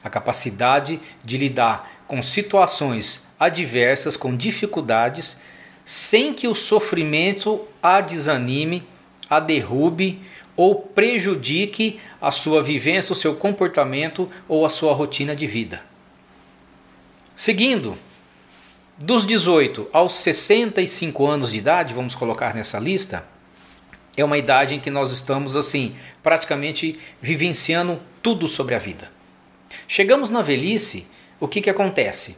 a 0.03 0.09
capacidade 0.09 0.99
de 1.23 1.37
lidar 1.37 1.89
com 2.07 2.21
situações 2.21 3.25
adversas, 3.39 4.17
com 4.17 4.35
dificuldades, 4.35 5.39
sem 5.85 6.33
que 6.33 6.47
o 6.47 6.55
sofrimento 6.55 7.67
a 7.81 8.01
desanime, 8.01 8.85
a 9.29 9.39
derrube 9.39 10.21
ou 10.59 10.75
prejudique 10.75 12.01
a 12.19 12.31
sua 12.31 12.61
vivência, 12.61 13.13
o 13.13 13.15
seu 13.15 13.33
comportamento 13.33 14.29
ou 14.45 14.65
a 14.65 14.69
sua 14.69 14.91
rotina 14.93 15.33
de 15.33 15.47
vida. 15.47 15.81
Seguindo, 17.33 17.97
dos 18.97 19.25
18 19.25 19.87
aos 19.93 20.15
65 20.15 21.25
anos 21.25 21.53
de 21.53 21.59
idade, 21.59 21.93
vamos 21.93 22.13
colocar 22.13 22.53
nessa 22.53 22.77
lista, 22.77 23.25
é 24.17 24.25
uma 24.25 24.37
idade 24.37 24.75
em 24.75 24.81
que 24.81 24.91
nós 24.91 25.13
estamos 25.13 25.55
assim, 25.55 25.95
praticamente 26.21 26.99
vivenciando 27.21 27.97
tudo 28.21 28.45
sobre 28.45 28.75
a 28.75 28.79
vida. 28.79 29.09
Chegamos 29.87 30.29
na 30.29 30.41
velhice, 30.41 31.07
o 31.39 31.47
que, 31.47 31.61
que 31.61 31.69
acontece? 31.69 32.35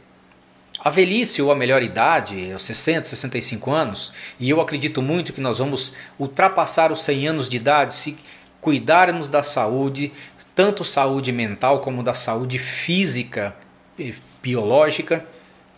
A 0.84 0.90
velhice 0.90 1.40
ou 1.40 1.52
a 1.52 1.54
melhor 1.54 1.80
idade, 1.80 2.50
é 2.50 2.56
os 2.56 2.64
60, 2.64 3.06
65 3.06 3.70
anos, 3.70 4.12
e 4.40 4.50
eu 4.50 4.60
acredito 4.60 5.00
muito 5.00 5.32
que 5.32 5.40
nós 5.40 5.58
vamos 5.58 5.94
ultrapassar 6.18 6.90
os 6.90 7.04
100 7.04 7.28
anos 7.28 7.48
de 7.48 7.56
idade 7.56 7.94
se 7.94 8.16
cuidarmos 8.60 9.28
da 9.28 9.44
saúde, 9.44 10.12
tanto 10.56 10.84
saúde 10.84 11.30
mental 11.30 11.78
como 11.82 12.02
da 12.02 12.14
saúde 12.14 12.58
física 12.58 13.54
e 13.96 14.12
biológica. 14.42 15.24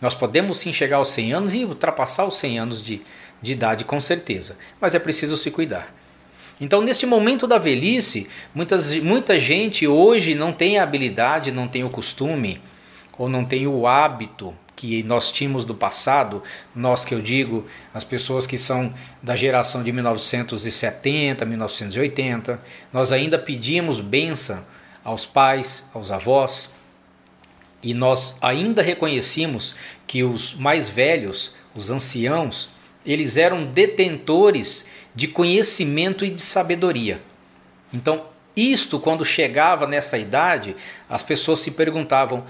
Nós 0.01 0.15
podemos 0.15 0.57
sim 0.57 0.73
chegar 0.73 0.97
aos 0.97 1.09
100 1.09 1.33
anos 1.33 1.53
e 1.53 1.63
ultrapassar 1.65 2.25
os 2.25 2.39
100 2.39 2.57
anos 2.57 2.81
de, 2.81 3.03
de 3.39 3.51
idade 3.51 3.85
com 3.85 4.01
certeza, 4.01 4.57
mas 4.81 4.95
é 4.95 4.99
preciso 4.99 5.37
se 5.37 5.51
cuidar. 5.51 5.93
Então, 6.59 6.81
neste 6.81 7.05
momento 7.05 7.45
da 7.45 7.59
velhice, 7.59 8.27
muitas, 8.55 8.91
muita 8.95 9.37
gente 9.37 9.85
hoje 9.85 10.33
não 10.33 10.51
tem 10.51 10.79
a 10.79 10.83
habilidade, 10.83 11.51
não 11.51 11.67
tem 11.67 11.83
o 11.83 11.91
costume 11.91 12.59
ou 13.15 13.29
não 13.29 13.45
tem 13.45 13.67
o 13.67 13.85
hábito 13.85 14.55
que 14.75 15.03
nós 15.03 15.31
tínhamos 15.31 15.65
do 15.65 15.73
passado, 15.73 16.43
nós 16.75 17.05
que 17.05 17.13
eu 17.13 17.21
digo, 17.21 17.65
as 17.93 18.03
pessoas 18.03 18.45
que 18.45 18.57
são 18.57 18.93
da 19.23 19.35
geração 19.35 19.83
de 19.83 19.91
1970, 19.91 21.45
1980, 21.45 22.61
nós 22.91 23.11
ainda 23.11 23.39
pedimos 23.39 23.99
benção 23.99 24.65
aos 25.03 25.25
pais, 25.25 25.85
aos 25.93 26.11
avós, 26.11 26.69
e 27.81 27.93
nós 27.93 28.35
ainda 28.41 28.81
reconhecíamos 28.81 29.75
que 30.07 30.23
os 30.23 30.55
mais 30.55 30.89
velhos, 30.89 31.53
os 31.75 31.89
anciãos, 31.89 32.69
eles 33.05 33.37
eram 33.37 33.65
detentores 33.65 34.85
de 35.13 35.27
conhecimento 35.27 36.25
e 36.25 36.31
de 36.31 36.41
sabedoria. 36.41 37.21
Então, 37.93 38.25
isto 38.55 38.99
quando 38.99 39.23
chegava 39.23 39.85
nessa 39.85 40.17
idade, 40.17 40.75
as 41.09 41.21
pessoas 41.21 41.59
se 41.59 41.71
perguntavam: 41.71 42.45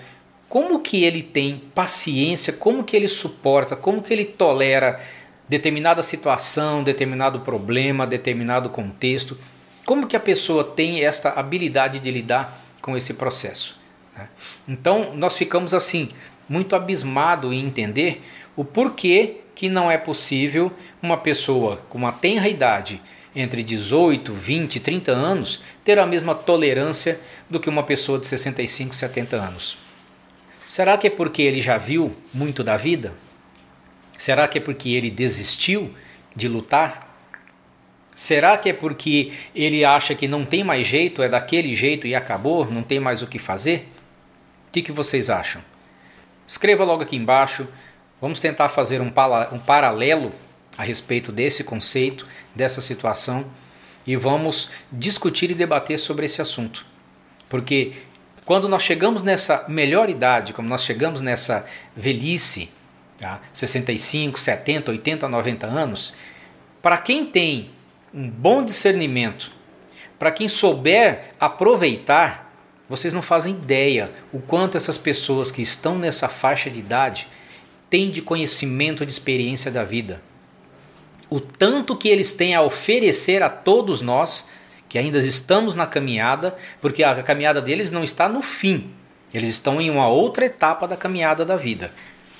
como 0.55 0.79
que 0.79 1.03
ele 1.03 1.21
tem 1.21 1.61
paciência, 1.75 2.53
como 2.53 2.81
que 2.81 2.95
ele 2.95 3.09
suporta, 3.09 3.75
como 3.75 4.01
que 4.01 4.13
ele 4.13 4.23
tolera 4.23 5.01
determinada 5.49 6.01
situação, 6.01 6.81
determinado 6.81 7.41
problema, 7.41 8.07
determinado 8.07 8.69
contexto, 8.69 9.37
como 9.85 10.07
que 10.07 10.15
a 10.15 10.19
pessoa 10.19 10.63
tem 10.63 11.03
esta 11.03 11.31
habilidade 11.31 11.99
de 11.99 12.09
lidar 12.09 12.57
com 12.81 12.95
esse 12.95 13.15
processo. 13.15 13.77
Né? 14.15 14.29
Então 14.65 15.13
nós 15.13 15.35
ficamos 15.35 15.73
assim 15.73 16.07
muito 16.47 16.73
abismado 16.73 17.51
em 17.51 17.59
entender 17.59 18.23
o 18.55 18.63
porquê 18.63 19.41
que 19.53 19.67
não 19.67 19.91
é 19.91 19.97
possível 19.97 20.71
uma 21.01 21.17
pessoa 21.17 21.83
com 21.89 21.97
uma 21.97 22.13
tenra 22.13 22.47
idade 22.47 23.01
entre 23.35 23.61
18, 23.61 24.31
20, 24.31 24.79
30 24.79 25.11
anos 25.11 25.61
ter 25.83 25.99
a 25.99 26.05
mesma 26.05 26.33
tolerância 26.33 27.19
do 27.49 27.59
que 27.59 27.69
uma 27.69 27.83
pessoa 27.83 28.17
de 28.17 28.25
65, 28.25 28.95
70 28.95 29.35
anos. 29.35 29.83
Será 30.75 30.97
que 30.97 31.07
é 31.07 31.09
porque 31.09 31.41
ele 31.41 31.61
já 31.61 31.77
viu 31.77 32.13
muito 32.33 32.61
da 32.61 32.75
vida? 32.75 33.13
Será 34.17 34.45
que 34.45 34.57
é 34.57 34.61
porque 34.61 34.89
ele 34.89 35.09
desistiu 35.09 35.95
de 36.35 36.49
lutar? 36.49 37.17
Será 38.13 38.57
que 38.57 38.67
é 38.67 38.73
porque 38.73 39.31
ele 39.55 39.85
acha 39.85 40.13
que 40.13 40.27
não 40.27 40.43
tem 40.43 40.65
mais 40.65 40.85
jeito, 40.85 41.23
é 41.23 41.29
daquele 41.29 41.73
jeito 41.73 42.05
e 42.05 42.13
acabou, 42.13 42.69
não 42.69 42.83
tem 42.83 42.99
mais 42.99 43.21
o 43.21 43.27
que 43.27 43.39
fazer? 43.39 43.89
O 44.67 44.71
que, 44.73 44.81
que 44.81 44.91
vocês 44.91 45.29
acham? 45.29 45.61
Escreva 46.45 46.83
logo 46.83 47.03
aqui 47.03 47.15
embaixo. 47.15 47.65
Vamos 48.19 48.41
tentar 48.41 48.67
fazer 48.67 48.99
um, 48.99 49.13
um 49.53 49.59
paralelo 49.59 50.33
a 50.77 50.83
respeito 50.83 51.31
desse 51.31 51.63
conceito, 51.63 52.27
dessa 52.53 52.81
situação 52.81 53.45
e 54.05 54.17
vamos 54.17 54.69
discutir 54.91 55.49
e 55.51 55.53
debater 55.53 55.97
sobre 55.97 56.25
esse 56.25 56.41
assunto. 56.41 56.85
Porque 57.47 57.93
quando 58.45 58.69
nós 58.69 58.83
chegamos 58.83 59.23
nessa 59.23 59.65
melhor 59.67 60.09
idade, 60.09 60.53
como 60.53 60.69
nós 60.69 60.83
chegamos 60.83 61.19
nessa 61.19 61.65
velhice, 61.95 62.69
tá? 63.19 63.41
65, 63.51 64.39
70, 64.39 64.91
80, 64.91 65.27
90 65.27 65.67
anos, 65.67 66.13
para 66.81 66.97
quem 66.97 67.25
tem 67.25 67.71
um 68.13 68.29
bom 68.29 68.63
discernimento, 68.63 69.51
para 70.19 70.31
quem 70.31 70.47
souber 70.47 71.31
aproveitar, 71.39 72.53
vocês 72.87 73.13
não 73.13 73.21
fazem 73.21 73.53
ideia 73.53 74.11
o 74.31 74.39
quanto 74.39 74.77
essas 74.77 74.97
pessoas 74.97 75.51
que 75.51 75.61
estão 75.61 75.97
nessa 75.97 76.29
faixa 76.29 76.69
de 76.69 76.79
idade 76.79 77.27
têm 77.89 78.11
de 78.11 78.21
conhecimento, 78.21 79.05
de 79.05 79.11
experiência 79.11 79.71
da 79.71 79.83
vida. 79.83 80.21
O 81.29 81.39
tanto 81.39 81.97
que 81.97 82.07
eles 82.07 82.31
têm 82.31 82.53
a 82.53 82.61
oferecer 82.61 83.41
a 83.41 83.49
todos 83.49 84.01
nós 84.01 84.45
que 84.87 84.97
ainda 84.97 85.19
estamos 85.19 85.75
na 85.75 85.85
caminhada, 85.85 86.55
porque 86.81 87.03
a 87.03 87.21
caminhada 87.23 87.61
deles 87.61 87.91
não 87.91 88.03
está 88.03 88.29
no 88.29 88.41
fim. 88.41 88.91
Eles 89.33 89.49
estão 89.49 89.81
em 89.81 89.89
uma 89.89 90.07
outra 90.07 90.45
etapa 90.45 90.87
da 90.87 90.95
caminhada 90.95 91.43
da 91.43 91.57
vida. 91.57 91.91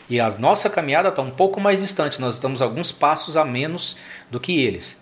E 0.10 0.20
a 0.20 0.30
nossa 0.38 0.70
caminhada 0.70 1.10
está 1.10 1.22
um 1.22 1.32
pouco 1.32 1.60
mais 1.60 1.80
distante, 1.80 2.22
nós 2.22 2.36
estamos 2.36 2.62
alguns 2.62 2.92
passos 2.92 3.36
a 3.36 3.44
menos 3.44 3.98
do 4.30 4.40
que 4.40 4.62
eles. 4.62 4.98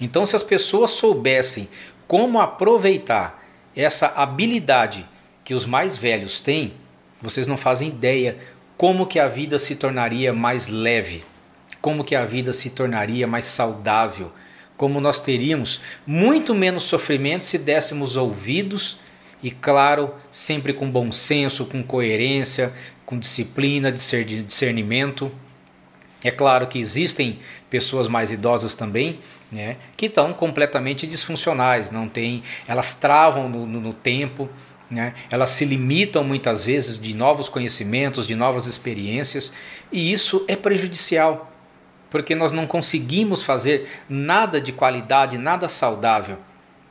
Então, 0.00 0.24
se 0.24 0.36
as 0.36 0.42
pessoas 0.42 0.92
soubessem 0.92 1.68
como 2.06 2.40
aproveitar 2.40 3.42
essa 3.74 4.06
habilidade 4.06 5.06
que 5.44 5.54
os 5.54 5.64
mais 5.64 5.96
velhos 5.96 6.40
têm, 6.40 6.74
vocês 7.20 7.46
não 7.46 7.56
fazem 7.56 7.88
ideia 7.88 8.38
como 8.76 9.06
que 9.06 9.18
a 9.18 9.26
vida 9.26 9.58
se 9.58 9.74
tornaria 9.74 10.32
mais 10.32 10.68
leve, 10.68 11.24
como 11.80 12.04
que 12.04 12.14
a 12.14 12.24
vida 12.24 12.52
se 12.52 12.70
tornaria 12.70 13.26
mais 13.26 13.46
saudável, 13.46 14.30
como 14.76 15.00
nós 15.00 15.20
teríamos 15.20 15.80
muito 16.06 16.54
menos 16.54 16.84
sofrimento 16.84 17.44
se 17.44 17.58
dessemos 17.58 18.16
ouvidos 18.16 18.98
e, 19.42 19.50
claro, 19.50 20.14
sempre 20.30 20.72
com 20.72 20.90
bom 20.90 21.12
senso, 21.12 21.64
com 21.64 21.82
coerência, 21.82 22.72
com 23.04 23.18
disciplina, 23.18 23.92
discernimento. 23.92 25.30
É 26.24 26.30
claro 26.30 26.66
que 26.66 26.78
existem 26.78 27.38
pessoas 27.70 28.08
mais 28.08 28.32
idosas 28.32 28.74
também, 28.74 29.20
né, 29.50 29.76
que 29.96 30.06
estão 30.06 30.32
completamente 30.32 31.06
disfuncionais, 31.06 31.90
não 31.90 32.08
tem, 32.08 32.42
elas 32.66 32.94
travam 32.94 33.48
no, 33.48 33.64
no, 33.64 33.80
no 33.80 33.92
tempo, 33.92 34.48
né, 34.90 35.14
elas 35.30 35.50
se 35.50 35.64
limitam 35.64 36.24
muitas 36.24 36.64
vezes 36.64 37.00
de 37.00 37.14
novos 37.14 37.48
conhecimentos, 37.48 38.26
de 38.26 38.34
novas 38.34 38.66
experiências, 38.66 39.52
e 39.92 40.12
isso 40.12 40.44
é 40.48 40.56
prejudicial, 40.56 41.52
porque 42.10 42.34
nós 42.34 42.52
não 42.52 42.66
conseguimos 42.66 43.42
fazer 43.42 43.88
nada 44.08 44.60
de 44.60 44.72
qualidade, 44.72 45.38
nada 45.38 45.68
saudável. 45.68 46.38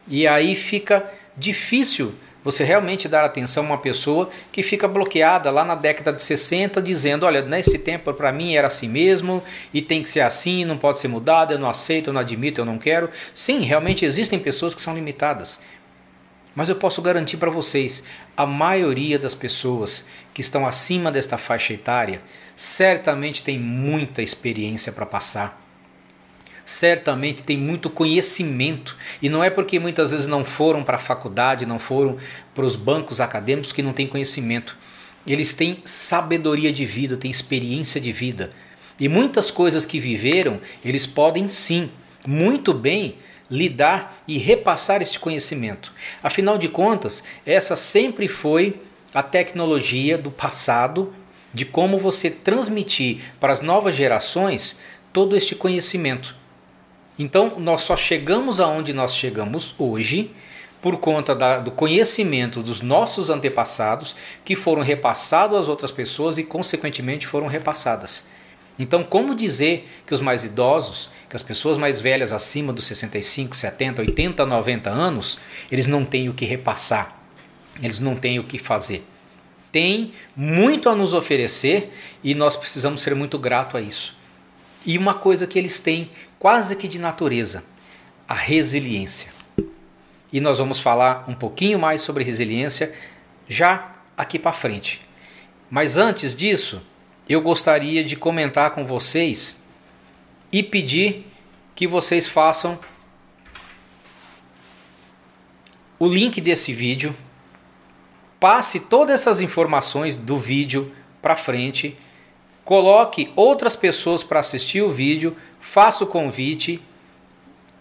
E 0.07 0.27
aí 0.27 0.55
fica 0.55 1.11
difícil 1.35 2.13
você 2.45 2.63
realmente 2.63 3.09
dar 3.09 3.25
atenção 3.25 3.63
a 3.63 3.65
uma 3.69 3.77
pessoa 3.79 4.29
que 4.51 4.61
fica 4.61 4.87
bloqueada 4.87 5.49
lá 5.49 5.65
na 5.65 5.73
década 5.73 6.13
de 6.13 6.21
60 6.21 6.79
dizendo, 6.79 7.25
olha, 7.25 7.41
nesse 7.41 7.79
tempo 7.79 8.13
para 8.13 8.31
mim 8.31 8.53
era 8.53 8.67
assim 8.67 8.87
mesmo 8.87 9.43
e 9.73 9.81
tem 9.81 10.03
que 10.03 10.09
ser 10.11 10.19
assim, 10.19 10.63
não 10.63 10.77
pode 10.77 10.99
ser 10.99 11.07
mudado, 11.07 11.53
eu 11.53 11.57
não 11.57 11.67
aceito, 11.67 12.11
eu 12.11 12.13
não 12.13 12.21
admito, 12.21 12.61
eu 12.61 12.65
não 12.65 12.77
quero. 12.77 13.09
Sim, 13.33 13.61
realmente 13.61 14.05
existem 14.05 14.37
pessoas 14.37 14.75
que 14.75 14.81
são 14.81 14.93
limitadas. 14.93 15.59
Mas 16.55 16.69
eu 16.69 16.75
posso 16.77 17.01
garantir 17.01 17.37
para 17.37 17.51
vocês, 17.51 18.03
a 18.35 18.45
maioria 18.45 19.19
das 19.19 19.35
pessoas 19.35 20.05
que 20.33 20.41
estão 20.41 20.65
acima 20.65 21.11
desta 21.11 21.37
faixa 21.37 21.73
etária 21.73 22.21
certamente 22.55 23.43
tem 23.43 23.59
muita 23.59 24.21
experiência 24.21 24.91
para 24.91 25.05
passar 25.05 25.65
certamente 26.65 27.43
tem 27.43 27.55
muito 27.55 27.89
conhecimento. 27.89 28.97
E 29.21 29.29
não 29.29 29.43
é 29.43 29.49
porque 29.49 29.79
muitas 29.79 30.11
vezes 30.11 30.25
não 30.25 30.43
foram 30.43 30.83
para 30.83 30.97
a 30.97 30.99
faculdade, 30.99 31.65
não 31.65 31.77
foram 31.77 32.17
para 32.55 32.65
os 32.65 32.75
bancos 32.75 33.21
acadêmicos 33.21 33.71
que 33.71 33.83
não 33.83 33.93
têm 33.93 34.07
conhecimento. 34.07 34.75
Eles 35.25 35.53
têm 35.53 35.81
sabedoria 35.85 36.73
de 36.73 36.85
vida, 36.85 37.15
têm 37.15 37.29
experiência 37.29 38.01
de 38.01 38.11
vida. 38.11 38.49
E 38.99 39.07
muitas 39.07 39.51
coisas 39.51 39.85
que 39.85 39.99
viveram, 39.99 40.59
eles 40.83 41.05
podem 41.05 41.47
sim, 41.47 41.91
muito 42.25 42.73
bem, 42.73 43.15
lidar 43.49 44.21
e 44.27 44.37
repassar 44.37 45.01
este 45.01 45.19
conhecimento. 45.19 45.93
Afinal 46.23 46.57
de 46.57 46.67
contas, 46.67 47.23
essa 47.45 47.75
sempre 47.75 48.27
foi 48.27 48.81
a 49.13 49.23
tecnologia 49.23 50.17
do 50.17 50.31
passado 50.31 51.13
de 51.53 51.63
como 51.63 51.97
você 51.97 52.29
transmitir 52.29 53.21
para 53.39 53.53
as 53.53 53.61
novas 53.61 53.95
gerações 53.95 54.77
todo 55.13 55.37
este 55.37 55.55
conhecimento. 55.55 56.35
Então, 57.17 57.57
nós 57.59 57.83
só 57.83 57.95
chegamos 57.95 58.59
aonde 58.59 58.91
nós 58.91 59.15
chegamos 59.15 59.73
hoje 59.77 60.31
por 60.81 60.97
conta 60.97 61.33
da, 61.33 61.59
do 61.59 61.71
conhecimento 61.71 62.61
dos 62.61 62.81
nossos 62.81 63.29
antepassados 63.29 64.15
que 64.43 64.55
foram 64.55 64.83
repassados 64.83 65.57
às 65.57 65.67
outras 65.69 65.91
pessoas 65.91 66.37
e, 66.37 66.43
consequentemente, 66.43 67.25
foram 67.25 67.47
repassadas. 67.47 68.25
Então, 68.77 69.03
como 69.03 69.33
dizer 69.33 69.89
que 70.05 70.13
os 70.13 70.21
mais 70.21 70.43
idosos, 70.43 71.09
que 71.29 71.35
as 71.35 71.43
pessoas 71.43 71.77
mais 71.77 72.01
velhas 72.01 72.31
acima 72.31 72.73
dos 72.73 72.85
65, 72.85 73.55
70, 73.55 74.01
80, 74.01 74.45
90 74.45 74.89
anos, 74.89 75.37
eles 75.71 75.87
não 75.87 76.03
têm 76.03 76.27
o 76.27 76.33
que 76.33 76.45
repassar, 76.45 77.17
eles 77.81 77.99
não 77.99 78.15
têm 78.15 78.37
o 78.39 78.43
que 78.43 78.57
fazer? 78.57 79.05
Tem 79.71 80.13
muito 80.35 80.89
a 80.89 80.95
nos 80.95 81.13
oferecer 81.13 81.93
e 82.23 82.33
nós 82.33 82.55
precisamos 82.55 83.01
ser 83.01 83.15
muito 83.15 83.37
gratos 83.39 83.75
a 83.75 83.81
isso. 83.81 84.15
E 84.85 84.97
uma 84.97 85.13
coisa 85.13 85.47
que 85.47 85.57
eles 85.57 85.79
têm 85.79 86.09
quase 86.37 86.75
que 86.75 86.87
de 86.87 86.99
natureza, 86.99 87.63
a 88.27 88.33
resiliência. 88.33 89.33
E 90.31 90.39
nós 90.39 90.59
vamos 90.59 90.79
falar 90.79 91.25
um 91.27 91.33
pouquinho 91.33 91.79
mais 91.79 92.01
sobre 92.01 92.23
resiliência 92.23 92.93
já 93.47 93.95
aqui 94.17 94.37
para 94.37 94.53
frente. 94.53 95.01
Mas 95.69 95.97
antes 95.97 96.35
disso, 96.35 96.81
eu 97.27 97.41
gostaria 97.41 98.03
de 98.03 98.15
comentar 98.15 98.71
com 98.71 98.85
vocês 98.85 99.61
e 100.51 100.61
pedir 100.61 101.25
que 101.73 101.87
vocês 101.87 102.27
façam 102.27 102.77
o 105.97 106.07
link 106.07 106.39
desse 106.39 106.73
vídeo, 106.73 107.15
passe 108.39 108.79
todas 108.79 109.21
essas 109.21 109.41
informações 109.41 110.15
do 110.15 110.37
vídeo 110.37 110.93
para 111.21 111.35
frente, 111.35 111.97
coloque 112.63 113.31
outras 113.35 113.75
pessoas 113.75 114.23
para 114.23 114.39
assistir 114.39 114.81
o 114.81 114.91
vídeo 114.91 115.35
faça 115.65 116.03
o 116.03 116.07
convite, 116.07 116.79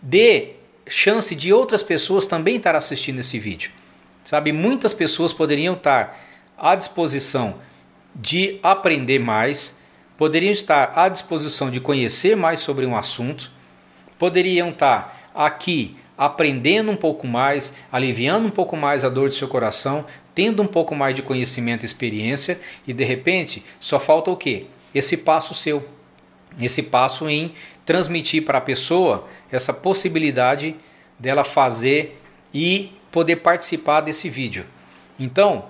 dê 0.00 0.54
chance 0.88 1.34
de 1.34 1.52
outras 1.52 1.82
pessoas 1.82 2.26
também 2.26 2.56
estar 2.56 2.74
assistindo 2.74 3.20
esse 3.20 3.38
vídeo. 3.38 3.70
Sabe, 4.24 4.52
muitas 4.52 4.94
pessoas 4.94 5.32
poderiam 5.34 5.74
estar 5.74 6.18
à 6.56 6.74
disposição 6.74 7.60
de 8.14 8.58
aprender 8.62 9.18
mais, 9.18 9.76
poderiam 10.16 10.52
estar 10.52 10.92
à 10.96 11.08
disposição 11.08 11.70
de 11.70 11.80
conhecer 11.80 12.36
mais 12.36 12.60
sobre 12.60 12.86
um 12.86 12.96
assunto, 12.96 13.50
poderiam 14.18 14.70
estar 14.70 15.30
aqui 15.34 15.96
aprendendo 16.16 16.90
um 16.90 16.96
pouco 16.96 17.26
mais, 17.26 17.74
aliviando 17.90 18.46
um 18.46 18.50
pouco 18.50 18.76
mais 18.76 19.04
a 19.04 19.08
dor 19.08 19.28
de 19.28 19.34
seu 19.34 19.48
coração, 19.48 20.04
tendo 20.34 20.62
um 20.62 20.66
pouco 20.66 20.94
mais 20.94 21.14
de 21.14 21.22
conhecimento 21.22 21.82
e 21.82 21.86
experiência, 21.86 22.60
e 22.86 22.92
de 22.92 23.04
repente 23.04 23.64
só 23.80 23.98
falta 23.98 24.30
o 24.30 24.36
quê? 24.36 24.66
Esse 24.94 25.16
passo 25.16 25.54
seu. 25.54 25.88
Esse 26.60 26.84
passo 26.84 27.28
em 27.28 27.52
transmitir 27.84 28.44
para 28.44 28.58
a 28.58 28.60
pessoa 28.60 29.28
essa 29.50 29.72
possibilidade 29.72 30.76
dela 31.18 31.42
fazer 31.42 32.20
e 32.52 32.92
poder 33.10 33.36
participar 33.36 34.00
desse 34.00 34.28
vídeo. 34.28 34.64
Então, 35.18 35.64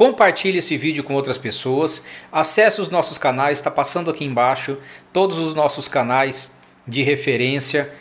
compartilhe 0.00 0.60
esse 0.60 0.78
vídeo 0.78 1.04
com 1.04 1.12
outras 1.12 1.36
pessoas, 1.36 2.02
acesse 2.32 2.80
os 2.80 2.88
nossos 2.88 3.18
canais, 3.18 3.58
está 3.58 3.70
passando 3.70 4.10
aqui 4.10 4.24
embaixo 4.24 4.78
todos 5.12 5.36
os 5.36 5.54
nossos 5.54 5.88
canais 5.88 6.50
de 6.88 7.02
referência 7.02 7.92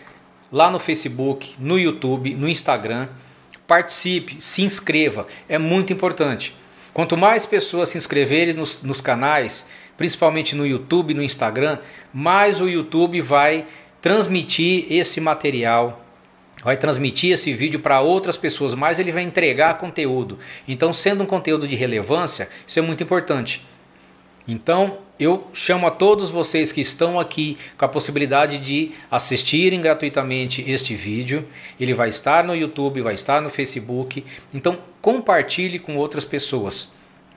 lá 0.49 0.71
no 0.71 0.79
Facebook, 0.79 1.55
no 1.59 1.77
YouTube, 1.77 2.33
no 2.35 2.47
Instagram. 2.47 3.09
Participe, 3.67 4.39
se 4.39 4.61
inscreva, 4.61 5.27
é 5.49 5.57
muito 5.57 5.91
importante. 5.91 6.55
Quanto 6.93 7.17
mais 7.17 7.45
pessoas 7.45 7.89
se 7.89 7.97
inscreverem 7.97 8.53
nos, 8.53 8.81
nos 8.81 9.01
canais, 9.01 9.67
principalmente 9.97 10.55
no 10.55 10.65
YouTube, 10.65 11.13
no 11.13 11.21
Instagram, 11.21 11.79
mais 12.13 12.61
o 12.61 12.69
YouTube 12.69 13.19
vai 13.19 13.67
transmitir 14.01 14.85
esse 14.89 15.19
material, 15.19 16.01
vai 16.63 16.77
transmitir 16.77 17.33
esse 17.33 17.53
vídeo 17.53 17.79
para 17.79 18.01
outras 18.01 18.37
pessoas, 18.37 18.73
mais 18.73 18.99
ele 18.99 19.11
vai 19.11 19.23
entregar 19.23 19.77
conteúdo. 19.77 20.39
Então, 20.67 20.91
sendo 20.93 21.23
um 21.23 21.27
conteúdo 21.27 21.67
de 21.67 21.75
relevância, 21.75 22.49
isso 22.65 22.79
é 22.79 22.81
muito 22.81 23.03
importante. 23.03 23.65
Então, 24.47 24.99
eu 25.19 25.47
chamo 25.53 25.85
a 25.85 25.91
todos 25.91 26.31
vocês 26.31 26.71
que 26.71 26.81
estão 26.81 27.19
aqui 27.19 27.57
com 27.77 27.85
a 27.85 27.87
possibilidade 27.87 28.57
de 28.57 28.91
assistirem 29.11 29.79
gratuitamente 29.79 30.63
este 30.67 30.95
vídeo. 30.95 31.47
Ele 31.79 31.93
vai 31.93 32.09
estar 32.09 32.43
no 32.43 32.55
YouTube, 32.55 33.01
vai 33.01 33.13
estar 33.13 33.41
no 33.41 33.49
Facebook. 33.49 34.25
Então, 34.53 34.79
compartilhe 35.01 35.77
com 35.77 35.97
outras 35.97 36.25
pessoas. 36.25 36.89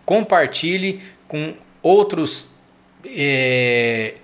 Compartilhe 0.07 1.03
com 1.29 1.55
outros 1.83 2.49
é, 3.05 4.15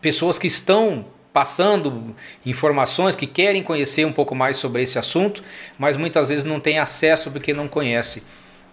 pessoas 0.00 0.38
que 0.38 0.46
estão 0.46 1.06
passando 1.34 2.14
informações, 2.46 3.16
que 3.16 3.26
querem 3.26 3.60
conhecer 3.60 4.06
um 4.06 4.12
pouco 4.12 4.36
mais 4.36 4.56
sobre 4.56 4.82
esse 4.82 5.00
assunto, 5.00 5.42
mas 5.76 5.96
muitas 5.96 6.28
vezes 6.28 6.44
não 6.44 6.60
têm 6.60 6.78
acesso 6.78 7.28
porque 7.28 7.52
não 7.52 7.66
conhecem. 7.66 8.22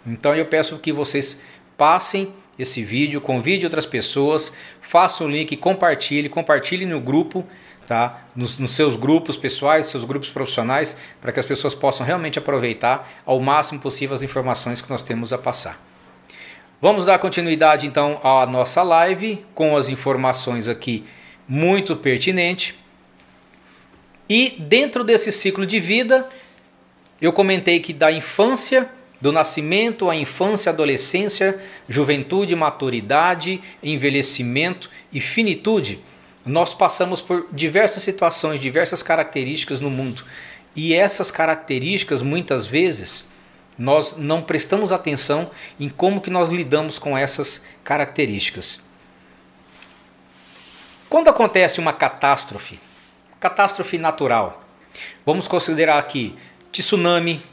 Então 0.05 0.35
eu 0.35 0.45
peço 0.45 0.77
que 0.77 0.93
vocês 0.93 1.41
passem 1.75 2.31
esse 2.59 2.83
vídeo, 2.83 3.19
convide 3.19 3.65
outras 3.65 3.87
pessoas, 3.87 4.53
façam 4.79 5.25
o 5.25 5.29
link, 5.31 5.57
compartilhe, 5.57 6.29
compartilhe 6.29 6.85
no 6.85 7.01
grupo, 7.01 7.43
tá? 7.87 8.25
Nos, 8.35 8.59
nos, 8.59 8.75
seus 8.75 8.95
grupos 8.95 9.35
pessoais, 9.35 9.87
seus 9.87 10.03
grupos 10.03 10.29
profissionais, 10.29 10.95
para 11.19 11.31
que 11.31 11.39
as 11.39 11.45
pessoas 11.47 11.73
possam 11.73 12.05
realmente 12.05 12.37
aproveitar 12.37 13.11
ao 13.25 13.39
máximo 13.39 13.79
possível 13.79 14.13
as 14.13 14.21
informações 14.21 14.79
que 14.79 14.89
nós 14.91 15.01
temos 15.01 15.33
a 15.33 15.37
passar. 15.39 15.81
Vamos 16.79 17.07
dar 17.07 17.17
continuidade 17.17 17.87
então 17.87 18.19
à 18.23 18.45
nossa 18.45 18.83
live 18.83 19.43
com 19.55 19.75
as 19.75 19.89
informações 19.89 20.67
aqui 20.67 21.07
muito 21.51 21.97
pertinente. 21.97 22.73
E 24.29 24.55
dentro 24.57 25.03
desse 25.03 25.33
ciclo 25.33 25.65
de 25.65 25.81
vida, 25.81 26.29
eu 27.21 27.33
comentei 27.33 27.81
que 27.81 27.91
da 27.91 28.09
infância, 28.09 28.89
do 29.19 29.33
nascimento 29.33 30.09
à 30.09 30.15
infância, 30.15 30.69
adolescência, 30.69 31.59
juventude, 31.89 32.55
maturidade, 32.55 33.61
envelhecimento 33.83 34.89
e 35.11 35.19
finitude, 35.19 35.99
nós 36.45 36.73
passamos 36.73 37.19
por 37.19 37.45
diversas 37.51 38.01
situações, 38.03 38.61
diversas 38.61 39.03
características 39.03 39.81
no 39.81 39.89
mundo. 39.89 40.23
E 40.73 40.93
essas 40.93 41.29
características 41.31 42.21
muitas 42.21 42.65
vezes 42.65 43.25
nós 43.77 44.15
não 44.15 44.41
prestamos 44.41 44.93
atenção 44.93 45.51
em 45.77 45.89
como 45.89 46.21
que 46.21 46.29
nós 46.29 46.47
lidamos 46.47 46.97
com 46.97 47.17
essas 47.17 47.61
características. 47.83 48.79
Quando 51.11 51.27
acontece 51.27 51.77
uma 51.77 51.91
catástrofe, 51.91 52.79
catástrofe 53.37 53.97
natural, 53.97 54.63
vamos 55.25 55.45
considerar 55.45 55.99
aqui 55.99 56.37
tsunami, 56.71 57.43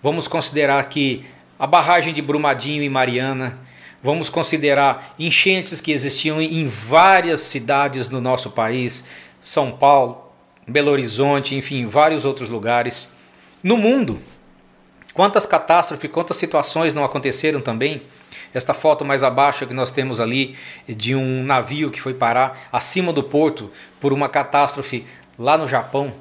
vamos 0.00 0.28
considerar 0.28 0.78
aqui 0.78 1.26
a 1.58 1.66
barragem 1.66 2.14
de 2.14 2.22
Brumadinho 2.22 2.84
e 2.84 2.88
Mariana, 2.88 3.58
Vamos 4.00 4.30
considerar 4.30 5.14
enchentes 5.18 5.80
que 5.80 5.92
existiam 5.92 6.40
em 6.40 6.68
várias 6.68 7.40
cidades 7.40 8.08
do 8.08 8.18
nosso 8.20 8.50
país, 8.50 9.04
São 9.42 9.72
Paulo, 9.72 10.32
Belo 10.66 10.90
Horizonte, 10.90 11.54
enfim, 11.54 11.86
vários 11.86 12.24
outros 12.24 12.48
lugares. 12.48 13.06
No 13.60 13.76
mundo, 13.76 14.18
quantas 15.12 15.44
catástrofes, 15.44 16.10
quantas 16.10 16.38
situações 16.38 16.94
não 16.94 17.04
aconteceram 17.04 17.60
também? 17.60 18.02
Esta 18.52 18.74
foto 18.74 19.04
mais 19.04 19.22
abaixo 19.22 19.66
que 19.66 19.74
nós 19.74 19.92
temos 19.92 20.20
ali 20.20 20.56
de 20.88 21.14
um 21.14 21.44
navio 21.44 21.90
que 21.90 22.00
foi 22.00 22.14
parar 22.14 22.68
acima 22.72 23.12
do 23.12 23.22
porto 23.22 23.70
por 24.00 24.12
uma 24.12 24.28
catástrofe 24.28 25.06
lá 25.38 25.56
no 25.56 25.68
Japão. 25.68 26.12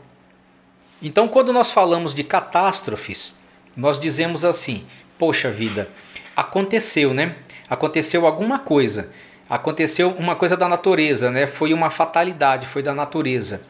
Então, 1.01 1.27
quando 1.27 1.51
nós 1.51 1.71
falamos 1.71 2.13
de 2.13 2.23
catástrofes, 2.23 3.33
nós 3.75 3.99
dizemos 3.99 4.45
assim: 4.45 4.85
poxa 5.17 5.49
vida, 5.51 5.89
aconteceu, 6.35 7.13
né? 7.13 7.35
Aconteceu 7.69 8.25
alguma 8.25 8.59
coisa. 8.59 9.11
Aconteceu 9.49 10.11
uma 10.11 10.35
coisa 10.35 10.55
da 10.55 10.67
natureza, 10.69 11.31
né? 11.31 11.47
Foi 11.47 11.73
uma 11.73 11.89
fatalidade, 11.89 12.67
foi 12.67 12.83
da 12.83 12.93
natureza. 12.93 13.61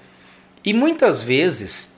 E 0.63 0.73
muitas 0.73 1.21
vezes 1.21 1.95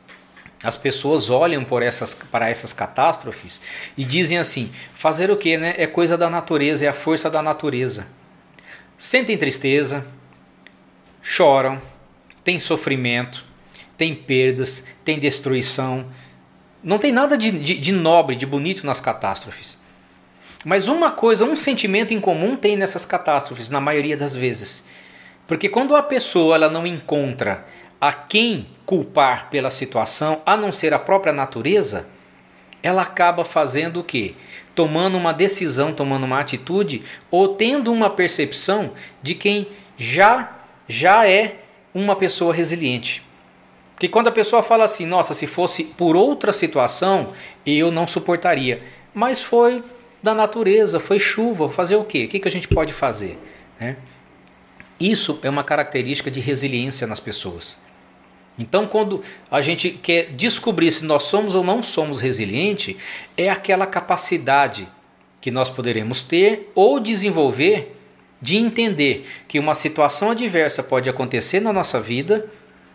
as 0.64 0.78
pessoas 0.78 1.30
olham 1.30 1.64
por 1.64 1.82
essas, 1.82 2.14
para 2.14 2.50
essas 2.50 2.72
catástrofes 2.72 3.60
e 3.98 4.04
dizem 4.04 4.38
assim: 4.38 4.72
fazer 4.94 5.32
o 5.32 5.38
que, 5.38 5.58
né? 5.58 5.74
É 5.78 5.88
coisa 5.88 6.18
da 6.18 6.30
natureza, 6.30 6.86
é 6.86 6.88
a 6.88 6.94
força 6.94 7.30
da 7.30 7.42
natureza. 7.42 8.06
Sentem 8.98 9.38
tristeza, 9.38 10.06
choram, 11.22 11.82
tem 12.44 12.60
sofrimento, 12.60 13.44
tem 13.98 14.14
perdas, 14.14 14.84
tem 15.04 15.18
destruição. 15.18 16.06
Não 16.84 16.98
tem 16.98 17.12
nada 17.12 17.38
de, 17.38 17.52
de, 17.52 17.78
de 17.80 17.92
nobre, 17.92 18.36
de 18.36 18.46
bonito 18.46 18.86
nas 18.86 19.02
catástrofes. 19.02 19.80
Mas 20.64 20.88
uma 20.88 21.12
coisa, 21.12 21.44
um 21.44 21.56
sentimento 21.56 22.14
em 22.14 22.20
comum 22.20 22.56
tem 22.56 22.78
nessas 22.78 23.06
catástrofes, 23.06 23.70
na 23.70 23.82
maioria 23.82 24.16
das 24.16 24.36
vezes. 24.36 24.84
Porque 25.48 25.68
quando 25.68 25.96
a 25.96 26.04
pessoa 26.04 26.56
ela 26.56 26.70
não 26.70 26.86
encontra 26.86 27.66
a 28.02 28.12
quem 28.12 28.66
culpar 28.84 29.50
pela 29.52 29.70
situação, 29.70 30.42
a 30.44 30.58
não 30.58 30.72
ser 30.72 30.92
a 30.92 31.00
própria 31.00 31.32
natureza, 31.32 32.08
ela 32.82 33.04
acaba 33.04 33.46
fazendo 33.46 34.00
o 34.00 34.04
quê? 34.04 34.34
Tomando 34.74 35.16
uma 35.16 35.32
decisão, 35.32 35.94
tomando 35.94 36.26
uma 36.26 36.40
atitude 36.40 37.04
ou 37.30 37.50
tendo 37.50 37.94
uma 37.94 38.10
percepção 38.10 38.92
de 39.22 39.36
quem 39.36 39.68
já 39.96 40.58
já 40.90 41.30
é 41.30 41.60
uma 41.94 42.16
pessoa 42.16 42.54
resiliente. 42.54 43.24
Que 44.00 44.08
quando 44.08 44.28
a 44.30 44.32
pessoa 44.32 44.64
fala 44.64 44.84
assim, 44.84 45.06
nossa, 45.06 45.36
se 45.36 45.46
fosse 45.46 45.84
por 45.84 46.16
outra 46.16 46.52
situação, 46.52 47.34
eu 47.64 47.92
não 47.92 48.08
suportaria. 48.08 48.82
Mas 49.14 49.42
foi 49.42 49.84
da 50.24 50.34
natureza, 50.34 51.00
foi 51.00 51.20
chuva, 51.20 51.70
fazer 51.70 51.96
o 51.96 52.04
quê? 52.04 52.26
O 52.26 52.28
que, 52.28 52.48
a 52.48 52.52
gente 52.52 52.68
pode 52.68 52.94
fazer? 52.94 53.38
Né? 53.80 53.96
Isso 55.00 55.40
é 55.44 55.50
uma 55.50 55.64
característica 55.64 56.32
de 56.32 56.40
resiliência 56.40 57.06
nas 57.06 57.20
pessoas. 57.20 57.80
Então, 58.58 58.86
quando 58.86 59.24
a 59.50 59.62
gente 59.62 59.90
quer 59.90 60.32
descobrir 60.32 60.92
se 60.92 61.06
nós 61.06 61.24
somos 61.24 61.56
ou 61.56 61.64
não 61.64 61.82
somos 61.82 62.20
resilientes, 62.20 62.96
é 63.38 63.50
aquela 63.50 63.86
capacidade 63.86 64.88
que 65.40 65.50
nós 65.50 65.70
poderemos 65.70 66.22
ter 66.22 66.72
ou 66.76 67.00
desenvolver 67.00 67.98
de 68.42 68.58
entender 68.58 69.28
que 69.48 69.60
uma 69.60 69.76
situação 69.76 70.32
adversa 70.32 70.82
pode 70.84 71.10
acontecer 71.10 71.60
na 71.60 71.72
nossa 71.72 72.00
vida 72.00 72.50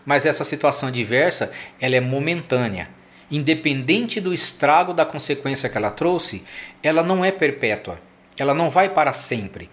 mas 0.06 0.24
essa 0.24 0.44
situação 0.44 0.88
adversa 0.88 1.50
ela 1.80 1.96
é 1.96 2.00
momentânea. 2.00 2.88
Independente 3.28 4.20
do 4.20 4.32
estrago 4.32 4.94
da 4.94 5.04
consequência 5.04 5.68
que 5.68 5.76
ela 5.76 5.90
trouxe, 5.90 6.44
ela 6.80 7.02
não 7.02 7.24
é 7.24 7.32
perpétua. 7.32 8.00
Ela 8.38 8.54
não 8.54 8.70
vai 8.70 8.88
para 8.88 9.12
sempre. 9.12 9.68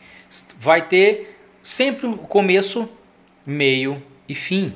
Vai 0.57 0.87
ter 0.87 1.37
sempre 1.61 2.07
o 2.07 2.17
começo, 2.17 2.89
meio 3.45 4.01
e 4.27 4.33
fim. 4.33 4.73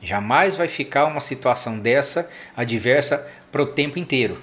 Jamais 0.00 0.54
vai 0.54 0.68
ficar 0.68 1.06
uma 1.06 1.20
situação 1.20 1.78
dessa 1.78 2.30
adversa 2.56 3.26
para 3.50 3.62
o 3.62 3.66
tempo 3.66 3.98
inteiro. 3.98 4.38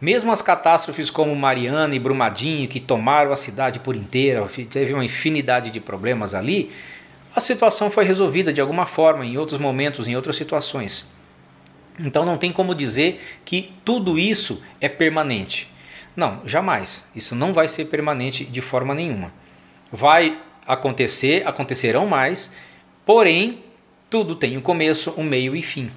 Mesmo 0.00 0.32
as 0.32 0.42
catástrofes 0.42 1.10
como 1.10 1.34
Mariana 1.34 1.94
e 1.94 1.98
Brumadinho, 1.98 2.68
que 2.68 2.80
tomaram 2.80 3.32
a 3.32 3.36
cidade 3.36 3.78
por 3.78 3.94
inteira, 3.94 4.46
teve 4.68 4.92
uma 4.92 5.04
infinidade 5.04 5.70
de 5.70 5.80
problemas 5.80 6.34
ali, 6.34 6.72
a 7.34 7.40
situação 7.40 7.90
foi 7.90 8.04
resolvida 8.04 8.52
de 8.52 8.60
alguma 8.60 8.84
forma 8.84 9.24
em 9.24 9.38
outros 9.38 9.58
momentos, 9.58 10.08
em 10.08 10.16
outras 10.16 10.36
situações. 10.36 11.08
Então 11.98 12.26
não 12.26 12.36
tem 12.36 12.52
como 12.52 12.74
dizer 12.74 13.22
que 13.44 13.72
tudo 13.84 14.18
isso 14.18 14.60
é 14.80 14.88
permanente. 14.88 15.70
Não, 16.14 16.42
jamais. 16.44 17.08
Isso 17.14 17.34
não 17.34 17.52
vai 17.52 17.68
ser 17.68 17.86
permanente 17.86 18.44
de 18.44 18.60
forma 18.60 18.94
nenhuma. 18.94 19.32
Vai 19.90 20.38
acontecer, 20.66 21.46
acontecerão 21.46 22.06
mais, 22.06 22.52
porém, 23.06 23.62
tudo 24.12 24.36
tem 24.36 24.58
um 24.58 24.60
começo, 24.60 25.14
um 25.16 25.24
meio 25.24 25.56
e 25.56 25.62
fim. 25.62 25.90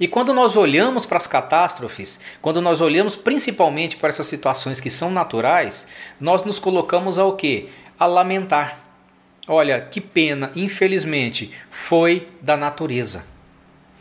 E 0.00 0.08
quando 0.08 0.34
nós 0.34 0.56
olhamos 0.56 1.06
para 1.06 1.16
as 1.16 1.28
catástrofes, 1.28 2.18
quando 2.42 2.60
nós 2.60 2.80
olhamos 2.80 3.14
principalmente 3.14 3.96
para 3.96 4.08
essas 4.08 4.26
situações 4.26 4.80
que 4.80 4.90
são 4.90 5.12
naturais, 5.12 5.86
nós 6.20 6.42
nos 6.42 6.58
colocamos 6.58 7.20
ao 7.20 7.36
quê? 7.36 7.68
A 7.96 8.04
lamentar. 8.04 8.80
Olha, 9.46 9.80
que 9.80 10.00
pena, 10.00 10.50
infelizmente, 10.56 11.52
foi 11.70 12.26
da 12.42 12.56
natureza. 12.56 13.24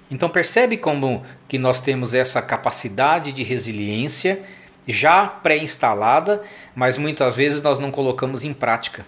Então 0.09 0.27
percebe 0.27 0.75
como 0.75 1.23
que 1.47 1.59
nós 1.59 1.79
temos 1.79 2.15
essa 2.15 2.41
capacidade 2.41 3.31
de 3.31 3.43
resiliência 3.43 4.41
já 4.87 5.27
pré-instalada, 5.27 6.41
mas 6.73 6.97
muitas 6.97 7.35
vezes 7.35 7.61
nós 7.61 7.77
não 7.77 7.91
colocamos 7.91 8.43
em 8.43 8.55
prática. 8.55 9.05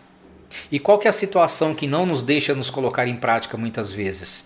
E 0.71 0.79
qual 0.79 0.97
que 0.99 1.07
é 1.07 1.09
a 1.09 1.13
situação 1.13 1.73
que 1.73 1.87
não 1.87 2.05
nos 2.05 2.23
deixa 2.23 2.53
nos 2.53 2.69
colocar 2.69 3.07
em 3.07 3.15
prática 3.15 3.57
muitas 3.57 3.91
vezes? 3.91 4.43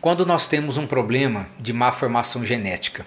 Quando 0.00 0.24
nós 0.24 0.46
temos 0.46 0.76
um 0.76 0.86
problema 0.86 1.48
de 1.58 1.72
má 1.72 1.90
formação 1.92 2.44
genética. 2.44 3.04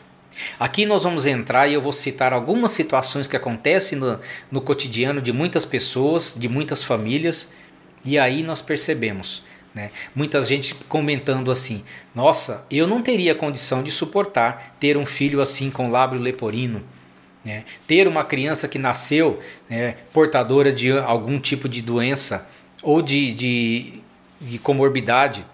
Aqui 0.59 0.85
nós 0.85 1.03
vamos 1.03 1.25
entrar 1.25 1.67
e 1.67 1.73
eu 1.73 1.81
vou 1.81 1.91
citar 1.91 2.33
algumas 2.33 2.71
situações 2.71 3.27
que 3.27 3.35
acontecem 3.35 3.97
no, 3.97 4.19
no 4.49 4.61
cotidiano 4.61 5.21
de 5.21 5.31
muitas 5.31 5.65
pessoas, 5.65 6.35
de 6.37 6.47
muitas 6.47 6.83
famílias, 6.83 7.49
e 8.05 8.17
aí 8.17 8.41
nós 8.43 8.61
percebemos. 8.61 9.43
Né? 9.73 9.91
Muita 10.15 10.41
gente 10.41 10.73
comentando 10.87 11.51
assim: 11.51 11.83
Nossa, 12.15 12.65
eu 12.71 12.87
não 12.87 13.01
teria 13.01 13.35
condição 13.35 13.83
de 13.83 13.91
suportar 13.91 14.75
ter 14.79 14.97
um 14.97 15.05
filho 15.05 15.41
assim 15.41 15.69
com 15.69 15.91
lábio 15.91 16.19
leporino. 16.19 16.83
Né? 17.43 17.63
Ter 17.87 18.07
uma 18.07 18.23
criança 18.23 18.67
que 18.67 18.77
nasceu 18.77 19.39
né, 19.69 19.95
portadora 20.11 20.71
de 20.73 20.91
algum 20.91 21.39
tipo 21.39 21.69
de 21.69 21.81
doença 21.81 22.47
ou 22.83 23.01
de, 23.01 23.33
de, 23.33 23.93
de 24.39 24.59
comorbidade, 24.59 25.45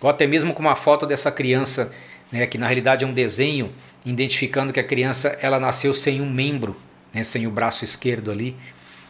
ou 0.00 0.08
até 0.10 0.26
mesmo 0.26 0.52
com 0.52 0.60
uma 0.60 0.76
foto 0.76 1.06
dessa 1.06 1.30
criança, 1.30 1.92
né, 2.30 2.46
que 2.46 2.58
na 2.58 2.66
realidade 2.66 3.04
é 3.04 3.06
um 3.06 3.12
desenho 3.12 3.72
identificando 4.04 4.72
que 4.72 4.80
a 4.80 4.84
criança 4.84 5.38
ela 5.40 5.60
nasceu 5.60 5.94
sem 5.94 6.20
um 6.20 6.30
membro, 6.30 6.76
né, 7.12 7.22
sem 7.22 7.46
o 7.46 7.50
braço 7.50 7.84
esquerdo 7.84 8.30
ali, 8.30 8.56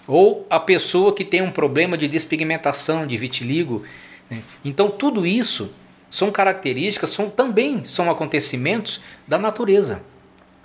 ou 0.06 0.46
a 0.50 0.60
pessoa 0.60 1.14
que 1.14 1.24
tem 1.24 1.40
um 1.40 1.50
problema 1.50 1.96
de 1.96 2.08
despigmentação, 2.08 3.06
de 3.06 3.16
vitiligo. 3.16 3.84
Né? 4.28 4.42
Então 4.64 4.90
tudo 4.90 5.26
isso 5.26 5.72
são 6.10 6.30
características, 6.30 7.10
são 7.10 7.30
também 7.30 7.84
são 7.84 8.10
acontecimentos 8.10 9.00
da 9.26 9.38
natureza. 9.38 10.02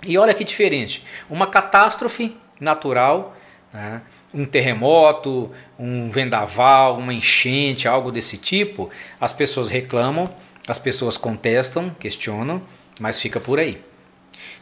E 0.06 0.16
olha 0.16 0.34
que 0.34 0.44
diferente, 0.44 1.04
uma 1.28 1.46
catástrofe 1.46 2.36
natural, 2.60 3.36
né? 3.72 4.02
um 4.32 4.44
terremoto, 4.44 5.50
um 5.78 6.10
vendaval, 6.10 6.98
uma 6.98 7.14
enchente, 7.14 7.88
algo 7.88 8.12
desse 8.12 8.36
tipo, 8.36 8.90
as 9.20 9.32
pessoas 9.32 9.70
reclamam, 9.70 10.28
as 10.68 10.78
pessoas 10.78 11.16
contestam, 11.16 11.90
questionam, 11.98 12.62
mas 13.00 13.20
fica 13.20 13.40
por 13.40 13.58
aí. 13.58 13.82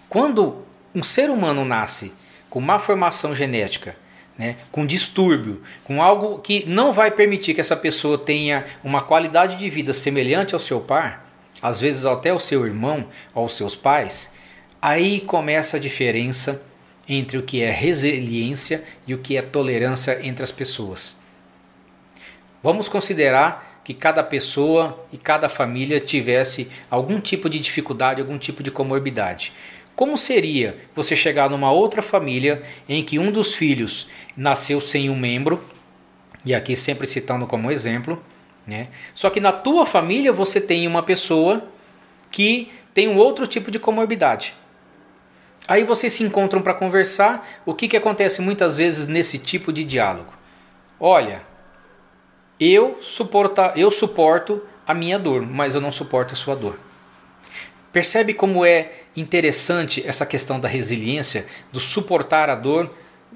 Quando 0.08 0.64
um 0.94 1.02
ser 1.02 1.30
humano 1.30 1.64
nasce 1.64 2.12
com 2.48 2.60
má 2.60 2.78
formação 2.78 3.34
genética, 3.34 3.96
né, 4.38 4.56
com 4.70 4.86
distúrbio, 4.86 5.62
com 5.82 6.02
algo 6.02 6.38
que 6.38 6.64
não 6.66 6.92
vai 6.92 7.10
permitir 7.10 7.54
que 7.54 7.60
essa 7.60 7.76
pessoa 7.76 8.18
tenha 8.18 8.66
uma 8.84 9.00
qualidade 9.00 9.56
de 9.56 9.68
vida 9.68 9.92
semelhante 9.92 10.54
ao 10.54 10.60
seu 10.60 10.80
par, 10.80 11.26
às 11.60 11.80
vezes 11.80 12.04
até 12.04 12.30
ao 12.30 12.38
seu 12.38 12.66
irmão 12.66 13.08
ou 13.34 13.44
aos 13.44 13.56
seus 13.56 13.74
pais, 13.74 14.30
aí 14.86 15.20
começa 15.20 15.78
a 15.78 15.80
diferença 15.80 16.62
entre 17.08 17.36
o 17.36 17.42
que 17.42 17.60
é 17.60 17.72
resiliência 17.72 18.84
e 19.04 19.14
o 19.14 19.18
que 19.18 19.36
é 19.36 19.42
tolerância 19.42 20.24
entre 20.24 20.44
as 20.44 20.52
pessoas. 20.52 21.18
Vamos 22.62 22.86
considerar 22.86 23.80
que 23.82 23.92
cada 23.92 24.22
pessoa 24.22 25.04
e 25.12 25.16
cada 25.16 25.48
família 25.48 25.98
tivesse 25.98 26.68
algum 26.88 27.20
tipo 27.20 27.50
de 27.50 27.58
dificuldade, 27.58 28.20
algum 28.20 28.38
tipo 28.38 28.62
de 28.62 28.70
comorbidade. 28.70 29.52
Como 29.96 30.16
seria 30.16 30.78
você 30.94 31.16
chegar 31.16 31.50
numa 31.50 31.72
outra 31.72 32.00
família 32.00 32.62
em 32.88 33.02
que 33.02 33.18
um 33.18 33.32
dos 33.32 33.54
filhos 33.54 34.06
nasceu 34.36 34.80
sem 34.80 35.10
um 35.10 35.18
membro, 35.18 35.64
e 36.44 36.54
aqui 36.54 36.76
sempre 36.76 37.08
citando 37.08 37.44
como 37.44 37.72
exemplo, 37.72 38.22
né? 38.64 38.86
Só 39.16 39.30
que 39.30 39.40
na 39.40 39.50
tua 39.50 39.84
família 39.84 40.32
você 40.32 40.60
tem 40.60 40.86
uma 40.86 41.02
pessoa 41.02 41.66
que 42.30 42.70
tem 42.94 43.08
um 43.08 43.16
outro 43.16 43.48
tipo 43.48 43.68
de 43.68 43.80
comorbidade. 43.80 44.54
Aí 45.68 45.82
vocês 45.84 46.12
se 46.12 46.22
encontram 46.22 46.62
para 46.62 46.74
conversar. 46.74 47.46
O 47.64 47.74
que, 47.74 47.88
que 47.88 47.96
acontece 47.96 48.40
muitas 48.40 48.76
vezes 48.76 49.06
nesse 49.06 49.38
tipo 49.38 49.72
de 49.72 49.82
diálogo? 49.82 50.32
Olha, 50.98 51.42
eu, 52.58 52.98
suporta, 53.02 53.72
eu 53.76 53.90
suporto 53.90 54.62
a 54.86 54.94
minha 54.94 55.18
dor, 55.18 55.42
mas 55.42 55.74
eu 55.74 55.80
não 55.80 55.90
suporto 55.90 56.32
a 56.32 56.36
sua 56.36 56.54
dor. 56.54 56.78
Percebe 57.92 58.34
como 58.34 58.64
é 58.64 58.92
interessante 59.16 60.02
essa 60.06 60.24
questão 60.24 60.60
da 60.60 60.68
resiliência, 60.68 61.46
do 61.72 61.80
suportar 61.80 62.48
a 62.48 62.54
dor 62.54 62.90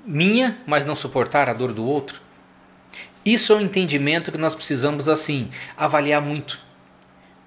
minha, 0.05 0.61
mas 0.67 0.85
não 0.85 0.95
suportar 0.95 1.49
a 1.49 1.53
dor 1.53 1.73
do 1.73 1.85
outro? 1.85 2.21
Isso 3.25 3.53
é 3.53 3.57
um 3.57 3.61
entendimento 3.61 4.31
que 4.33 4.39
nós 4.39 4.55
precisamos 4.55 5.09
assim 5.09 5.51
avaliar 5.77 6.23
muito. 6.23 6.61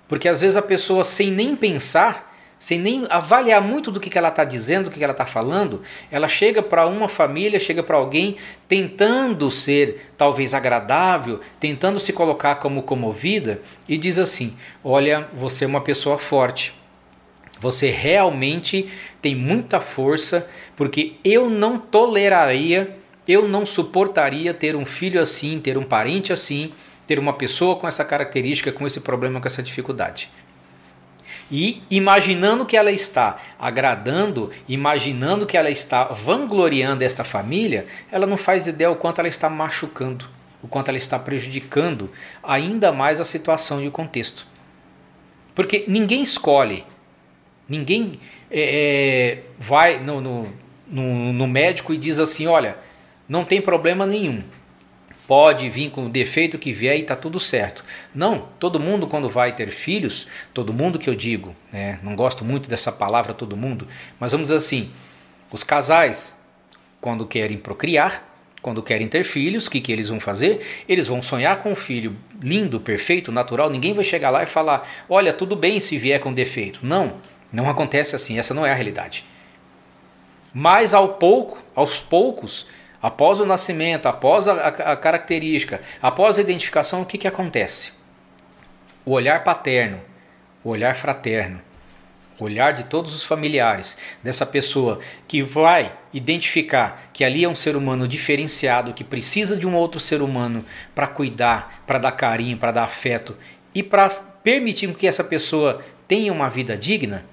Porque 0.07 0.27
às 0.27 0.41
vezes 0.41 0.57
a 0.57 0.61
pessoa 0.61 1.03
sem 1.03 1.31
nem 1.31 1.55
pensar 1.55 2.32
sem 2.63 2.79
nem 2.79 3.05
avaliar 3.09 3.61
muito 3.61 3.91
do 3.91 3.99
que, 3.99 4.17
ela 4.17 4.29
está 4.29 4.45
dizendo, 4.45 4.85
do 4.85 4.91
que 4.91 5.03
ela 5.03 5.11
está 5.11 5.25
falando, 5.25 5.81
ela 6.09 6.29
chega 6.29 6.63
para 6.63 6.87
uma 6.87 7.09
família, 7.09 7.59
chega 7.59 7.83
para 7.83 7.97
alguém 7.97 8.37
tentando 8.69 9.51
ser 9.51 10.13
talvez 10.17 10.53
agradável, 10.53 11.41
tentando 11.59 11.99
se 11.99 12.13
colocar 12.13 12.55
como 12.55 12.83
comovida 12.83 13.59
e 13.85 13.97
diz 13.97 14.17
assim: 14.17 14.55
Olha, 14.81 15.27
você 15.33 15.65
é 15.65 15.67
uma 15.67 15.81
pessoa 15.81 16.17
forte. 16.17 16.73
Você 17.59 17.89
realmente 17.89 18.89
tem 19.21 19.35
muita 19.35 19.81
força, 19.81 20.47
porque 20.73 21.15
eu 21.21 21.49
não 21.49 21.77
toleraria, 21.77 22.95
eu 23.27 23.45
não 23.45 23.65
suportaria 23.65 24.53
ter 24.53 24.73
um 24.73 24.85
filho 24.85 25.21
assim, 25.21 25.59
ter 25.59 25.77
um 25.77 25.83
parente 25.83 26.31
assim, 26.31 26.71
ter 27.05 27.19
uma 27.19 27.33
pessoa 27.33 27.75
com 27.75 27.89
essa 27.89 28.05
característica, 28.05 28.71
com 28.71 28.87
esse 28.87 29.01
problema, 29.01 29.41
com 29.41 29.47
essa 29.47 29.61
dificuldade. 29.61 30.31
E 31.55 31.83
imaginando 31.91 32.65
que 32.65 32.75
ela 32.75 32.91
está 32.91 33.37
agradando, 33.59 34.49
imaginando 34.67 35.45
que 35.45 35.55
ela 35.55 35.69
está 35.69 36.05
vangloriando 36.05 37.03
esta 37.03 37.23
família, 37.23 37.85
ela 38.11 38.25
não 38.25 38.37
faz 38.37 38.65
ideia 38.65 38.89
o 38.89 38.95
quanto 38.95 39.19
ela 39.19 39.27
está 39.27 39.47
machucando, 39.51 40.27
o 40.63 40.67
quanto 40.67 40.89
ela 40.89 40.97
está 40.97 41.19
prejudicando 41.19 42.09
ainda 42.41 42.91
mais 42.91 43.19
a 43.19 43.25
situação 43.25 43.79
e 43.79 43.87
o 43.87 43.91
contexto. 43.91 44.47
Porque 45.53 45.83
ninguém 45.87 46.23
escolhe, 46.23 46.83
ninguém 47.69 48.19
é, 48.49 49.37
é 49.37 49.43
vai 49.59 49.99
no, 49.99 50.19
no, 50.19 50.53
no, 50.87 51.33
no 51.33 51.47
médico 51.47 51.93
e 51.93 51.99
diz 51.99 52.17
assim: 52.17 52.47
olha, 52.47 52.79
não 53.29 53.45
tem 53.45 53.61
problema 53.61 54.07
nenhum 54.07 54.41
pode 55.27 55.69
vir 55.69 55.89
com 55.89 56.05
o 56.05 56.09
defeito 56.09 56.57
que 56.57 56.73
vier 56.73 56.97
e 56.97 57.01
está 57.01 57.15
tudo 57.15 57.39
certo. 57.39 57.83
Não, 58.13 58.47
todo 58.59 58.79
mundo 58.79 59.07
quando 59.07 59.29
vai 59.29 59.55
ter 59.55 59.71
filhos, 59.71 60.27
todo 60.53 60.73
mundo 60.73 60.99
que 60.99 61.09
eu 61.09 61.15
digo, 61.15 61.55
né, 61.71 61.99
não 62.03 62.15
gosto 62.15 62.43
muito 62.43 62.69
dessa 62.69 62.91
palavra 62.91 63.33
todo 63.33 63.57
mundo, 63.57 63.87
mas 64.19 64.31
vamos 64.31 64.47
dizer 64.47 64.57
assim, 64.57 64.91
os 65.51 65.63
casais 65.63 66.37
quando 66.99 67.25
querem 67.25 67.57
procriar, 67.57 68.29
quando 68.61 68.81
querem 68.81 69.09
ter 69.09 69.25
filhos, 69.25 69.67
o 69.67 69.71
que, 69.71 69.81
que 69.81 69.91
eles 69.91 70.07
vão 70.07 70.21
fazer? 70.21 70.65
Eles 70.87 71.05
vão 71.05 71.21
sonhar 71.21 71.61
com 71.61 71.73
um 71.73 71.75
filho 71.75 72.15
lindo, 72.41 72.79
perfeito, 72.79 73.29
natural. 73.29 73.69
Ninguém 73.69 73.93
vai 73.93 74.05
chegar 74.05 74.29
lá 74.29 74.41
e 74.41 74.45
falar: 74.45 74.89
olha, 75.09 75.33
tudo 75.33 75.53
bem 75.53 75.81
se 75.81 75.97
vier 75.97 76.21
com 76.21 76.33
defeito. 76.33 76.79
Não, 76.81 77.17
não 77.51 77.69
acontece 77.69 78.15
assim. 78.15 78.39
Essa 78.39 78.53
não 78.53 78.65
é 78.65 78.71
a 78.71 78.73
realidade. 78.73 79.25
Mas 80.53 80.93
ao 80.93 81.15
pouco, 81.15 81.61
aos 81.75 81.99
poucos, 81.99 82.65
Após 83.03 83.41
o 83.41 83.45
nascimento, 83.45 84.05
após 84.05 84.47
a, 84.47 84.53
a, 84.53 84.95
característica, 84.95 85.81
após 86.01 86.37
a 86.37 86.41
identificação, 86.41 87.01
o 87.01 87.05
que, 87.05 87.17
que 87.17 87.27
acontece? 87.27 87.91
O 89.03 89.11
olhar 89.11 89.43
paterno, 89.43 89.99
o 90.63 90.69
olhar 90.69 90.95
fraterno, 90.95 91.59
o 92.39 92.45
olhar 92.45 92.71
de 92.71 92.85
todos 92.85 93.13
os 93.13 93.21
familiares 93.21 93.97
dessa 94.23 94.45
pessoa 94.45 95.01
que 95.27 95.43
vai 95.43 95.91
identificar 96.13 97.09
que 97.11 97.25
ali 97.25 97.43
é 97.43 97.49
um 97.49 97.55
ser 97.55 97.75
humano 97.75 98.07
diferenciado, 98.07 98.93
que 98.93 99.03
precisa 99.03 99.57
de 99.57 99.67
um 99.67 99.75
outro 99.75 99.99
ser 99.99 100.21
humano 100.21 100.63
para 100.95 101.05
cuidar, 101.05 101.83
para 101.85 101.99
dar 101.99 102.13
carinho, 102.13 102.57
para 102.57 102.71
dar 102.71 102.85
afeto 102.85 103.35
e 103.75 103.83
para 103.83 104.09
permitir 104.09 104.93
que 104.95 105.07
essa 105.07 105.25
pessoa 105.25 105.83
tenha 106.07 106.31
uma 106.31 106.49
vida 106.49 106.77
digna, 106.77 107.25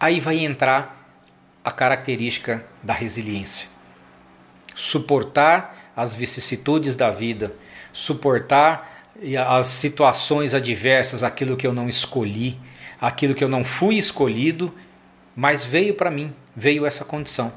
aí 0.00 0.18
vai 0.18 0.44
entrar 0.44 1.08
a 1.64 1.70
característica 1.70 2.66
da 2.82 2.94
resiliência 2.94 3.77
suportar 4.78 5.90
as 5.96 6.14
vicissitudes 6.14 6.94
da 6.94 7.10
vida, 7.10 7.52
suportar 7.92 9.10
as 9.48 9.66
situações 9.66 10.54
adversas, 10.54 11.24
aquilo 11.24 11.56
que 11.56 11.66
eu 11.66 11.74
não 11.74 11.88
escolhi, 11.88 12.56
aquilo 13.00 13.34
que 13.34 13.42
eu 13.42 13.48
não 13.48 13.64
fui 13.64 13.96
escolhido, 13.96 14.72
mas 15.34 15.64
veio 15.64 15.94
para 15.94 16.12
mim, 16.12 16.32
veio 16.54 16.86
essa 16.86 17.04
condição. 17.04 17.52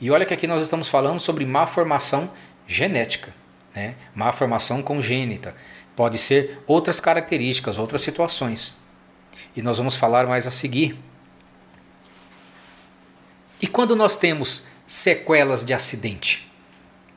E 0.00 0.08
olha 0.08 0.24
que 0.24 0.32
aqui 0.32 0.46
nós 0.46 0.62
estamos 0.62 0.88
falando 0.88 1.18
sobre 1.18 1.44
má 1.44 1.66
formação 1.66 2.30
genética, 2.64 3.34
né? 3.74 3.96
má 4.14 4.30
formação 4.30 4.82
congênita. 4.82 5.56
Pode 5.96 6.16
ser 6.16 6.62
outras 6.64 7.00
características, 7.00 7.76
outras 7.76 8.02
situações. 8.02 8.72
E 9.56 9.62
nós 9.62 9.78
vamos 9.78 9.96
falar 9.96 10.28
mais 10.28 10.46
a 10.46 10.52
seguir. 10.52 10.96
E 13.60 13.66
quando 13.66 13.96
nós 13.96 14.16
temos 14.16 14.64
sequelas 14.86 15.64
de 15.64 15.72
acidente. 15.72 16.50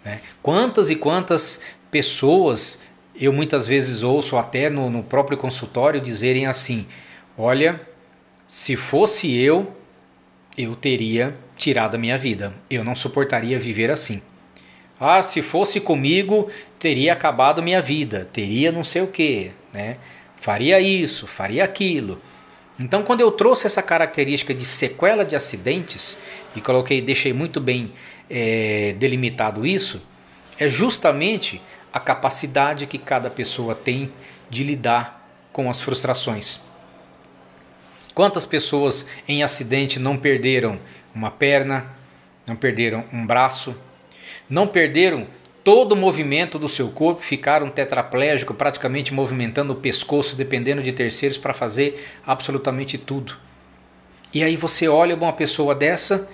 Né? 0.04 0.22
Quantas 0.42 0.90
e 0.90 0.96
quantas 0.96 1.60
pessoas 1.92 2.80
eu 3.20 3.34
muitas 3.34 3.68
vezes 3.68 4.04
ouço 4.04 4.38
até 4.38 4.70
no, 4.70 4.90
no 4.90 5.04
próprio 5.04 5.38
consultório 5.38 6.00
dizerem 6.00 6.46
assim: 6.46 6.86
olha, 7.38 7.82
se 8.48 8.76
fosse 8.76 9.36
eu, 9.36 9.76
eu 10.58 10.76
teria 10.76 11.36
tirado 11.56 11.96
a 11.96 11.98
minha 11.98 12.18
vida. 12.18 12.54
Eu 12.70 12.84
não 12.84 12.96
suportaria 12.96 13.60
viver 13.60 13.92
assim. 13.92 14.22
Ah, 15.00 15.22
se 15.22 15.42
fosse 15.42 15.80
comigo, 15.80 16.50
teria 16.80 17.14
acabado 17.14 17.62
minha 17.62 17.82
vida, 17.82 18.28
teria 18.32 18.72
não 18.72 18.84
sei 18.84 19.02
o 19.04 19.08
que, 19.08 19.52
né? 19.72 19.98
Faria 20.38 20.80
isso, 20.80 21.28
faria 21.28 21.64
aquilo. 21.64 22.20
Então, 22.80 23.02
quando 23.02 23.22
eu 23.22 23.32
trouxe 23.32 23.66
essa 23.66 23.82
característica 23.82 24.54
de 24.54 24.64
sequela 24.64 25.26
de 25.26 25.36
acidentes 25.36 26.18
e 26.56 26.62
coloquei, 26.62 27.02
deixei 27.02 27.34
muito 27.34 27.60
bem 27.60 27.92
é, 28.30 28.96
delimitado 29.00 29.66
isso, 29.66 30.02
é 30.60 30.70
justamente 30.70 31.62
a 31.92 32.00
capacidade 32.00 32.86
que 32.86 32.98
cada 32.98 33.30
pessoa 33.30 33.74
tem 33.74 34.12
de 34.50 34.64
lidar 34.64 35.28
com 35.52 35.70
as 35.70 35.82
frustrações. 35.82 36.60
Quantas 38.14 38.46
pessoas 38.46 39.08
em 39.28 39.44
acidente 39.44 40.00
não 40.00 40.18
perderam 40.18 40.80
uma 41.14 41.32
perna, 41.32 41.96
não 42.46 42.56
perderam 42.56 43.06
um 43.12 43.26
braço, 43.26 43.76
não 44.50 44.68
perderam 44.68 45.28
todo 45.68 45.92
o 45.92 45.98
movimento 45.98 46.58
do 46.58 46.70
seu 46.70 46.88
corpo, 46.88 47.22
ficaram 47.22 47.70
tetraplégico, 47.70 48.54
praticamente 48.54 49.14
movimentando 49.14 49.74
o 49.74 49.76
pescoço, 49.76 50.34
dependendo 50.34 50.82
de 50.82 50.94
terceiros 50.94 51.38
para 51.38 51.54
fazer 51.54 52.10
absolutamente 52.26 52.98
tudo. 52.98 53.36
E 54.34 54.46
aí 54.46 54.56
você 54.56 54.88
olha 54.88 55.14
uma 55.14 55.34
pessoa 55.34 55.76
dessa, 55.76 56.26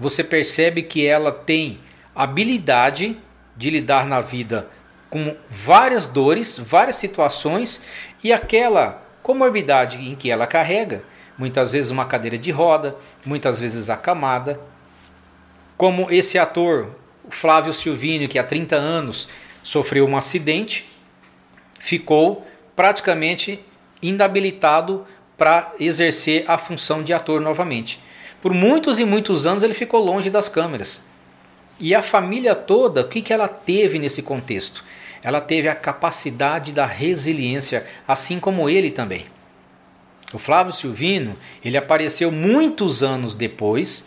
você 0.00 0.24
percebe 0.24 0.82
que 0.82 1.06
ela 1.06 1.30
tem 1.30 1.76
habilidade 2.12 3.16
de 3.56 3.70
lidar 3.70 4.04
na 4.04 4.20
vida 4.20 4.68
com 5.08 5.36
várias 5.48 6.08
dores, 6.08 6.58
várias 6.58 6.96
situações 6.96 7.80
e 8.24 8.32
aquela 8.32 9.00
comorbidade 9.22 10.02
em 10.02 10.16
que 10.16 10.28
ela 10.28 10.44
carrega, 10.44 11.04
muitas 11.38 11.72
vezes 11.72 11.92
uma 11.92 12.04
cadeira 12.04 12.36
de 12.36 12.50
roda, 12.50 12.96
muitas 13.24 13.60
vezes 13.60 13.88
acamada. 13.88 14.58
Como 15.76 16.10
esse 16.10 16.36
ator, 16.36 17.00
Flávio 17.30 17.72
Silvino, 17.72 18.28
que 18.28 18.38
há 18.38 18.44
30 18.44 18.76
anos 18.76 19.28
sofreu 19.62 20.06
um 20.06 20.16
acidente, 20.16 20.84
ficou 21.78 22.46
praticamente 22.74 23.60
inabilitado 24.00 25.06
para 25.36 25.72
exercer 25.78 26.44
a 26.48 26.58
função 26.58 27.02
de 27.02 27.12
ator 27.12 27.40
novamente. 27.40 28.00
Por 28.40 28.52
muitos 28.52 28.98
e 28.98 29.04
muitos 29.04 29.46
anos 29.46 29.62
ele 29.62 29.74
ficou 29.74 30.00
longe 30.00 30.30
das 30.30 30.48
câmeras. 30.48 31.02
E 31.78 31.94
a 31.94 32.02
família 32.02 32.54
toda, 32.54 33.02
o 33.02 33.08
que, 33.08 33.22
que 33.22 33.32
ela 33.32 33.48
teve 33.48 33.98
nesse 33.98 34.22
contexto? 34.22 34.84
Ela 35.22 35.40
teve 35.40 35.68
a 35.68 35.74
capacidade 35.74 36.72
da 36.72 36.86
resiliência, 36.86 37.86
assim 38.06 38.40
como 38.40 38.68
ele 38.68 38.90
também. 38.90 39.24
O 40.32 40.38
Flávio 40.38 40.72
Silvino, 40.72 41.36
ele 41.64 41.76
apareceu 41.76 42.32
muitos 42.32 43.02
anos 43.02 43.34
depois, 43.34 44.04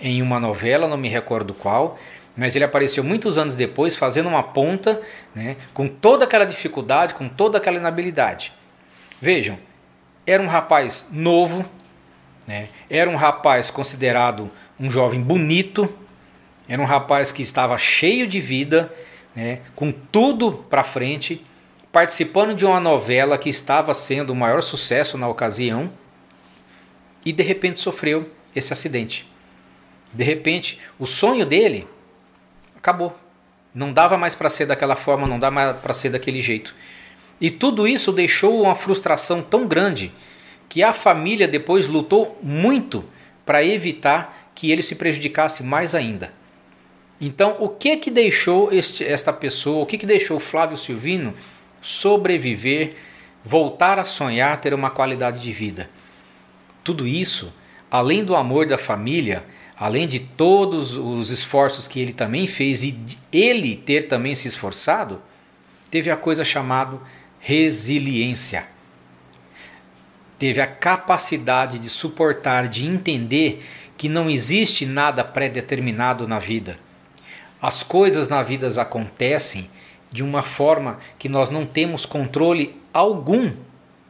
em 0.00 0.22
uma 0.22 0.40
novela, 0.40 0.88
não 0.88 0.96
me 0.96 1.08
recordo 1.08 1.54
qual, 1.54 1.98
mas 2.36 2.54
ele 2.54 2.64
apareceu 2.64 3.02
muitos 3.02 3.38
anos 3.38 3.54
depois 3.54 3.96
fazendo 3.96 4.28
uma 4.28 4.42
ponta, 4.42 5.00
né, 5.34 5.56
com 5.72 5.88
toda 5.88 6.24
aquela 6.24 6.44
dificuldade, 6.44 7.14
com 7.14 7.28
toda 7.28 7.56
aquela 7.56 7.78
inabilidade. 7.78 8.52
Vejam, 9.20 9.58
era 10.26 10.42
um 10.42 10.46
rapaz 10.46 11.08
novo, 11.10 11.64
né, 12.46 12.68
era 12.90 13.08
um 13.08 13.16
rapaz 13.16 13.70
considerado 13.70 14.50
um 14.78 14.90
jovem 14.90 15.22
bonito, 15.22 15.92
era 16.68 16.82
um 16.82 16.84
rapaz 16.84 17.32
que 17.32 17.42
estava 17.42 17.78
cheio 17.78 18.26
de 18.26 18.40
vida, 18.40 18.92
né, 19.34 19.60
com 19.74 19.90
tudo 19.90 20.64
para 20.68 20.84
frente, 20.84 21.44
participando 21.90 22.54
de 22.54 22.66
uma 22.66 22.78
novela 22.78 23.38
que 23.38 23.48
estava 23.48 23.94
sendo 23.94 24.30
o 24.30 24.36
maior 24.36 24.62
sucesso 24.62 25.16
na 25.16 25.26
ocasião, 25.26 25.90
e 27.24 27.32
de 27.32 27.42
repente 27.42 27.80
sofreu 27.80 28.30
esse 28.54 28.72
acidente. 28.72 29.26
De 30.12 30.22
repente, 30.22 30.78
o 30.98 31.06
sonho 31.06 31.44
dele 31.44 31.88
acabou. 32.86 33.18
Não 33.74 33.92
dava 33.92 34.16
mais 34.16 34.36
para 34.36 34.48
ser 34.48 34.66
daquela 34.66 34.94
forma, 34.94 35.26
não 35.26 35.40
dá 35.40 35.50
mais 35.50 35.76
para 35.78 35.92
ser 35.92 36.10
daquele 36.10 36.40
jeito. 36.40 36.72
E 37.40 37.50
tudo 37.50 37.86
isso 37.86 38.12
deixou 38.12 38.62
uma 38.62 38.76
frustração 38.76 39.42
tão 39.42 39.66
grande 39.66 40.12
que 40.68 40.82
a 40.82 40.92
família 40.92 41.48
depois 41.48 41.88
lutou 41.88 42.38
muito 42.40 43.04
para 43.44 43.64
evitar 43.64 44.50
que 44.54 44.70
ele 44.70 44.82
se 44.82 44.94
prejudicasse 44.94 45.62
mais 45.62 45.94
ainda. 45.94 46.32
Então, 47.20 47.56
o 47.58 47.68
que 47.68 47.96
que 47.96 48.10
deixou 48.10 48.72
este, 48.72 49.04
esta 49.04 49.32
pessoa, 49.32 49.82
o 49.82 49.86
que 49.86 49.98
que 49.98 50.06
deixou 50.06 50.38
Flávio 50.38 50.76
Silvino 50.76 51.34
sobreviver, 51.82 52.94
voltar 53.44 53.98
a 53.98 54.04
sonhar, 54.04 54.60
ter 54.60 54.72
uma 54.72 54.90
qualidade 54.90 55.40
de 55.40 55.52
vida? 55.52 55.90
Tudo 56.84 57.06
isso, 57.06 57.52
além 57.90 58.24
do 58.24 58.34
amor 58.34 58.66
da 58.66 58.78
família, 58.78 59.44
além 59.78 60.08
de 60.08 60.20
todos 60.20 60.96
os 60.96 61.30
esforços 61.30 61.86
que 61.86 62.00
ele 62.00 62.12
também 62.12 62.46
fez 62.46 62.82
e 62.82 62.98
ele 63.32 63.76
ter 63.76 64.08
também 64.08 64.34
se 64.34 64.48
esforçado, 64.48 65.20
teve 65.90 66.10
a 66.10 66.16
coisa 66.16 66.44
chamada 66.44 66.98
resiliência. 67.38 68.66
Teve 70.38 70.60
a 70.60 70.66
capacidade 70.66 71.78
de 71.78 71.88
suportar, 71.88 72.68
de 72.68 72.86
entender 72.86 73.64
que 73.96 74.08
não 74.08 74.28
existe 74.28 74.84
nada 74.84 75.24
pré-determinado 75.24 76.26
na 76.26 76.38
vida. 76.38 76.78
As 77.60 77.82
coisas 77.82 78.28
na 78.28 78.42
vida 78.42 78.68
acontecem 78.80 79.70
de 80.10 80.22
uma 80.22 80.42
forma 80.42 80.98
que 81.18 81.28
nós 81.28 81.50
não 81.50 81.66
temos 81.66 82.06
controle 82.06 82.76
algum 82.92 83.52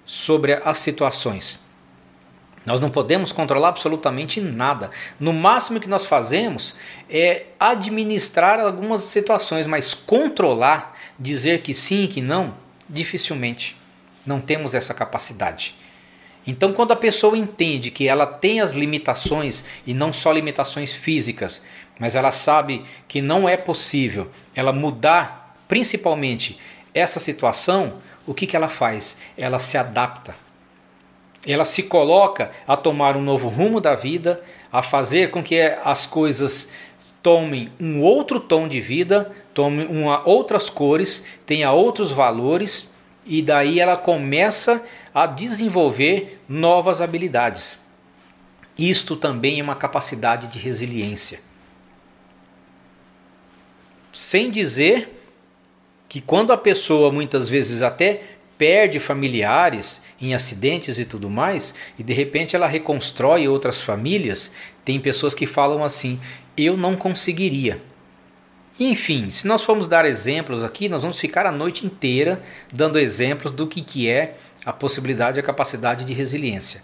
sobre 0.04 0.54
as 0.64 0.78
situações. 0.78 1.65
Nós 2.66 2.80
não 2.80 2.90
podemos 2.90 3.30
controlar 3.30 3.68
absolutamente 3.68 4.40
nada. 4.40 4.90
No 5.20 5.32
máximo 5.32 5.78
que 5.78 5.88
nós 5.88 6.04
fazemos 6.04 6.74
é 7.08 7.44
administrar 7.60 8.58
algumas 8.58 9.04
situações, 9.04 9.68
mas 9.68 9.94
controlar, 9.94 10.98
dizer 11.16 11.62
que 11.62 11.72
sim 11.72 12.04
e 12.04 12.08
que 12.08 12.20
não, 12.20 12.54
dificilmente. 12.88 13.76
Não 14.26 14.40
temos 14.40 14.74
essa 14.74 14.92
capacidade. 14.92 15.76
Então, 16.44 16.72
quando 16.72 16.90
a 16.90 16.96
pessoa 16.96 17.38
entende 17.38 17.92
que 17.92 18.08
ela 18.08 18.26
tem 18.26 18.60
as 18.60 18.72
limitações, 18.72 19.64
e 19.86 19.94
não 19.94 20.12
só 20.12 20.32
limitações 20.32 20.92
físicas, 20.92 21.62
mas 22.00 22.16
ela 22.16 22.32
sabe 22.32 22.84
que 23.06 23.22
não 23.22 23.48
é 23.48 23.56
possível 23.56 24.28
ela 24.56 24.72
mudar, 24.72 25.56
principalmente, 25.68 26.58
essa 26.92 27.20
situação, 27.20 28.00
o 28.26 28.34
que, 28.34 28.46
que 28.46 28.56
ela 28.56 28.68
faz? 28.68 29.16
Ela 29.36 29.60
se 29.60 29.78
adapta 29.78 30.45
ela 31.46 31.64
se 31.64 31.84
coloca 31.84 32.50
a 32.66 32.76
tomar 32.76 33.16
um 33.16 33.22
novo 33.22 33.48
rumo 33.48 33.80
da 33.80 33.94
vida, 33.94 34.42
a 34.72 34.82
fazer 34.82 35.30
com 35.30 35.42
que 35.42 35.60
as 35.60 36.06
coisas 36.06 36.68
tomem 37.22 37.72
um 37.80 38.02
outro 38.02 38.38
tom 38.40 38.68
de 38.68 38.80
vida, 38.80 39.32
tomem 39.54 39.86
uma, 39.86 40.26
outras 40.28 40.68
cores, 40.68 41.24
tenha 41.44 41.72
outros 41.72 42.12
valores 42.12 42.92
e 43.24 43.42
daí 43.42 43.80
ela 43.80 43.96
começa 43.96 44.84
a 45.14 45.26
desenvolver 45.26 46.40
novas 46.48 47.00
habilidades. 47.00 47.78
Isto 48.78 49.16
também 49.16 49.58
é 49.58 49.62
uma 49.62 49.74
capacidade 49.74 50.48
de 50.48 50.58
resiliência. 50.58 51.40
Sem 54.12 54.50
dizer 54.50 55.16
que 56.08 56.20
quando 56.20 56.52
a 56.52 56.56
pessoa 56.56 57.10
muitas 57.10 57.48
vezes 57.48 57.82
até 57.82 58.35
perde 58.58 58.98
familiares 58.98 60.00
em 60.20 60.34
acidentes 60.34 60.98
e 60.98 61.04
tudo 61.04 61.28
mais, 61.28 61.74
e 61.98 62.02
de 62.02 62.12
repente 62.12 62.56
ela 62.56 62.66
reconstrói 62.66 63.48
outras 63.48 63.80
famílias, 63.80 64.50
tem 64.84 65.00
pessoas 65.00 65.34
que 65.34 65.46
falam 65.46 65.84
assim: 65.84 66.20
eu 66.56 66.76
não 66.76 66.96
conseguiria. 66.96 67.80
Enfim, 68.78 69.30
se 69.30 69.46
nós 69.46 69.62
formos 69.62 69.88
dar 69.88 70.04
exemplos 70.04 70.62
aqui, 70.62 70.88
nós 70.88 71.02
vamos 71.02 71.18
ficar 71.18 71.46
a 71.46 71.52
noite 71.52 71.86
inteira 71.86 72.42
dando 72.72 72.98
exemplos 72.98 73.50
do 73.50 73.66
que, 73.66 73.80
que 73.80 74.08
é 74.08 74.36
a 74.66 74.72
possibilidade 74.72 75.38
e 75.38 75.40
a 75.40 75.44
capacidade 75.44 76.04
de 76.04 76.12
resiliência. 76.12 76.82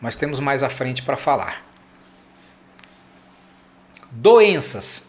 Mas 0.00 0.16
temos 0.16 0.38
mais 0.38 0.62
à 0.62 0.68
frente 0.68 1.02
para 1.02 1.16
falar. 1.16 1.64
Doenças. 4.10 5.02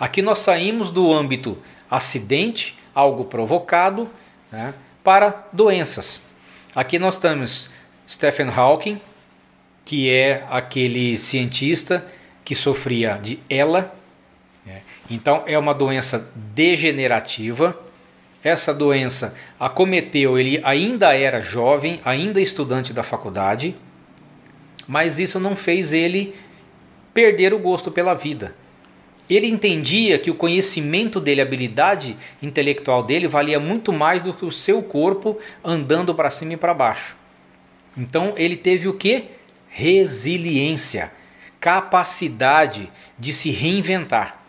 Aqui 0.00 0.22
nós 0.22 0.38
saímos 0.38 0.90
do 0.90 1.12
âmbito 1.12 1.58
acidente, 1.90 2.76
algo 2.94 3.26
provocado, 3.26 4.08
né, 4.50 4.74
para 5.04 5.46
doenças. 5.52 6.20
Aqui 6.74 6.98
nós 6.98 7.18
temos 7.18 7.68
Stephen 8.08 8.48
Hawking, 8.48 9.00
que 9.84 10.10
é 10.10 10.44
aquele 10.48 11.18
cientista 11.18 12.04
que 12.42 12.54
sofria 12.54 13.18
de 13.22 13.38
ELA. 13.48 13.94
Né? 14.64 14.80
Então 15.10 15.44
é 15.46 15.58
uma 15.58 15.74
doença 15.74 16.28
degenerativa. 16.34 17.78
Essa 18.42 18.74
doença 18.74 19.34
acometeu, 19.60 20.38
ele 20.38 20.60
ainda 20.64 21.14
era 21.14 21.40
jovem, 21.40 22.00
ainda 22.04 22.40
estudante 22.40 22.92
da 22.92 23.02
faculdade, 23.02 23.74
mas 24.86 25.18
isso 25.18 25.40
não 25.40 25.56
fez 25.56 25.92
ele 25.94 26.34
perder 27.14 27.54
o 27.54 27.58
gosto 27.58 27.90
pela 27.90 28.12
vida. 28.12 28.54
Ele 29.28 29.46
entendia 29.46 30.18
que 30.18 30.30
o 30.30 30.34
conhecimento 30.34 31.18
dele, 31.18 31.40
a 31.40 31.44
habilidade 31.44 32.16
intelectual 32.42 33.02
dele, 33.02 33.26
valia 33.26 33.58
muito 33.58 33.92
mais 33.92 34.20
do 34.20 34.34
que 34.34 34.44
o 34.44 34.52
seu 34.52 34.82
corpo 34.82 35.38
andando 35.64 36.14
para 36.14 36.30
cima 36.30 36.52
e 36.52 36.56
para 36.58 36.74
baixo. 36.74 37.16
Então 37.96 38.34
ele 38.36 38.56
teve 38.56 38.86
o 38.86 38.94
que? 38.94 39.26
Resiliência, 39.68 41.10
capacidade 41.58 42.90
de 43.18 43.32
se 43.32 43.50
reinventar, 43.50 44.42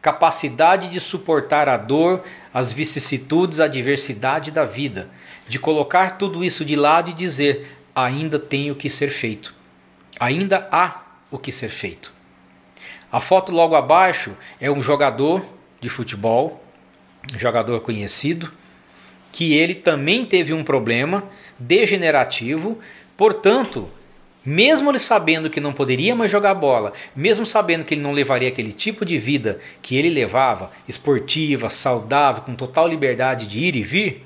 capacidade 0.00 0.88
de 0.88 0.98
suportar 0.98 1.68
a 1.68 1.76
dor, 1.76 2.24
as 2.54 2.72
vicissitudes, 2.72 3.60
a 3.60 3.64
adversidade 3.64 4.50
da 4.50 4.64
vida, 4.64 5.10
de 5.46 5.58
colocar 5.58 6.16
tudo 6.16 6.42
isso 6.42 6.64
de 6.64 6.74
lado 6.74 7.10
e 7.10 7.14
dizer: 7.14 7.76
ainda 7.94 8.38
tem 8.38 8.70
o 8.70 8.74
que 8.74 8.88
ser 8.88 9.10
feito, 9.10 9.54
ainda 10.18 10.68
há 10.72 11.02
o 11.30 11.38
que 11.38 11.52
ser 11.52 11.68
feito. 11.68 12.21
A 13.12 13.20
foto 13.20 13.52
logo 13.52 13.76
abaixo 13.76 14.34
é 14.58 14.70
um 14.70 14.80
jogador 14.80 15.44
de 15.82 15.90
futebol, 15.90 16.64
um 17.34 17.38
jogador 17.38 17.78
conhecido, 17.80 18.50
que 19.30 19.52
ele 19.52 19.74
também 19.74 20.24
teve 20.24 20.54
um 20.54 20.64
problema 20.64 21.28
degenerativo, 21.58 22.78
portanto, 23.14 23.90
mesmo 24.42 24.90
ele 24.90 24.98
sabendo 24.98 25.50
que 25.50 25.60
não 25.60 25.74
poderia 25.74 26.16
mais 26.16 26.30
jogar 26.30 26.54
bola, 26.54 26.94
mesmo 27.14 27.44
sabendo 27.44 27.84
que 27.84 27.92
ele 27.92 28.00
não 28.00 28.12
levaria 28.12 28.48
aquele 28.48 28.72
tipo 28.72 29.04
de 29.04 29.18
vida 29.18 29.60
que 29.82 29.94
ele 29.94 30.08
levava, 30.08 30.72
esportiva, 30.88 31.68
saudável, 31.68 32.42
com 32.42 32.54
total 32.54 32.88
liberdade 32.88 33.46
de 33.46 33.60
ir 33.60 33.76
e 33.76 33.82
vir, 33.82 34.24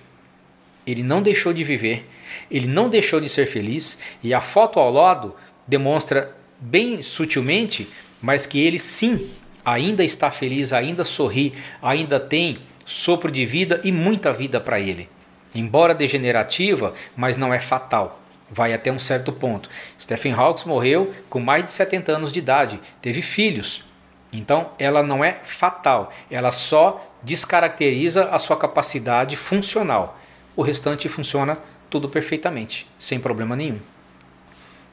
ele 0.86 1.02
não 1.02 1.20
deixou 1.20 1.52
de 1.52 1.64
viver, 1.64 2.08
ele 2.48 2.68
não 2.68 2.88
deixou 2.88 3.20
de 3.20 3.28
ser 3.28 3.46
feliz, 3.46 3.98
e 4.22 4.32
a 4.32 4.40
foto 4.40 4.78
ao 4.78 4.92
lado 4.92 5.34
demonstra 5.66 6.36
bem 6.60 7.02
sutilmente 7.02 7.88
mas 8.20 8.46
que 8.46 8.64
ele 8.64 8.78
sim 8.78 9.30
ainda 9.64 10.04
está 10.04 10.30
feliz, 10.30 10.72
ainda 10.72 11.04
sorri, 11.04 11.52
ainda 11.82 12.20
tem 12.20 12.58
sopro 12.84 13.32
de 13.32 13.44
vida 13.44 13.80
e 13.82 13.90
muita 13.90 14.32
vida 14.32 14.60
para 14.60 14.78
ele. 14.78 15.08
Embora 15.52 15.94
degenerativa, 15.94 16.94
mas 17.16 17.36
não 17.36 17.52
é 17.52 17.58
fatal. 17.58 18.20
Vai 18.48 18.72
até 18.72 18.92
um 18.92 18.98
certo 18.98 19.32
ponto. 19.32 19.68
Stephen 20.00 20.32
Hawking 20.32 20.68
morreu 20.68 21.12
com 21.28 21.40
mais 21.40 21.64
de 21.64 21.72
70 21.72 22.12
anos 22.12 22.32
de 22.32 22.38
idade, 22.38 22.80
teve 23.02 23.22
filhos. 23.22 23.84
Então, 24.32 24.70
ela 24.78 25.02
não 25.02 25.24
é 25.24 25.40
fatal, 25.44 26.12
ela 26.30 26.52
só 26.52 27.04
descaracteriza 27.22 28.28
a 28.28 28.38
sua 28.38 28.56
capacidade 28.56 29.36
funcional. 29.36 30.18
O 30.54 30.62
restante 30.62 31.08
funciona 31.08 31.58
tudo 31.90 32.08
perfeitamente, 32.08 32.86
sem 32.98 33.18
problema 33.18 33.56
nenhum. 33.56 33.80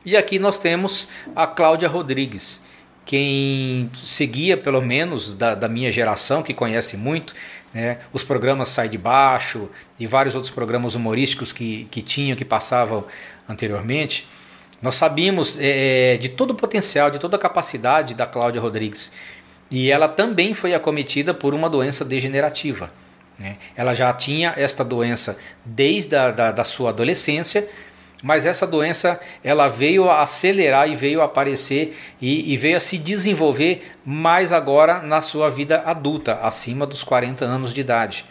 E 0.05 0.17
aqui 0.17 0.39
nós 0.39 0.57
temos 0.57 1.07
a 1.35 1.45
Cláudia 1.45 1.87
Rodrigues 1.87 2.62
quem 3.05 3.89
seguia, 4.05 4.55
pelo 4.55 4.81
menos 4.81 5.33
da, 5.33 5.55
da 5.55 5.67
minha 5.67 5.91
geração, 5.91 6.41
que 6.41 6.53
conhece 6.53 6.95
muito, 6.95 7.35
né, 7.73 7.99
os 8.11 8.23
programas 8.23 8.69
Sai 8.69 8.87
de 8.87 8.97
Baixo 8.97 9.69
e 9.99 10.07
vários 10.07 10.35
outros 10.35 10.53
programas 10.53 10.95
humorísticos 10.95 11.51
que, 11.51 11.85
que 11.91 12.01
tinham, 12.01 12.37
que 12.37 12.45
passavam 12.45 13.05
anteriormente, 13.47 14.27
nós 14.81 14.95
sabíamos 14.95 15.57
é, 15.59 16.17
de 16.17 16.29
todo 16.29 16.51
o 16.51 16.55
potencial, 16.55 17.09
de 17.09 17.17
toda 17.17 17.37
a 17.37 17.39
capacidade 17.39 18.13
da 18.13 18.25
Cláudia 18.25 18.59
Rodrigues. 18.59 19.11
E 19.71 19.89
ela 19.89 20.09
também 20.09 20.53
foi 20.53 20.73
acometida 20.73 21.33
por 21.33 21.53
uma 21.53 21.69
doença 21.69 22.03
degenerativa. 22.03 22.91
Né? 23.39 23.55
Ela 23.75 23.93
já 23.93 24.11
tinha 24.13 24.53
esta 24.57 24.83
doença 24.83 25.37
desde 25.63 26.15
a 26.15 26.31
da, 26.31 26.51
da 26.51 26.63
sua 26.65 26.89
adolescência, 26.89 27.67
mas 28.23 28.45
essa 28.45 28.65
doença 28.65 29.19
ela 29.43 29.67
veio 29.67 30.09
a 30.09 30.21
acelerar 30.21 30.89
e 30.89 30.95
veio 30.95 31.21
a 31.21 31.25
aparecer 31.25 31.97
e, 32.21 32.53
e, 32.53 32.55
veio 32.55 32.77
a 32.77 32.79
se 32.79 32.97
desenvolver 32.97 33.91
mais 34.05 34.53
agora 34.53 35.01
na 35.01 35.21
sua 35.21 35.51
vida 35.51 35.83
adulta, 35.85 36.35
acima 36.41 36.85
dos 36.85 37.03
40 37.03 37.43
anos 37.43 37.73
de 37.73 37.81
idade. 37.81 38.25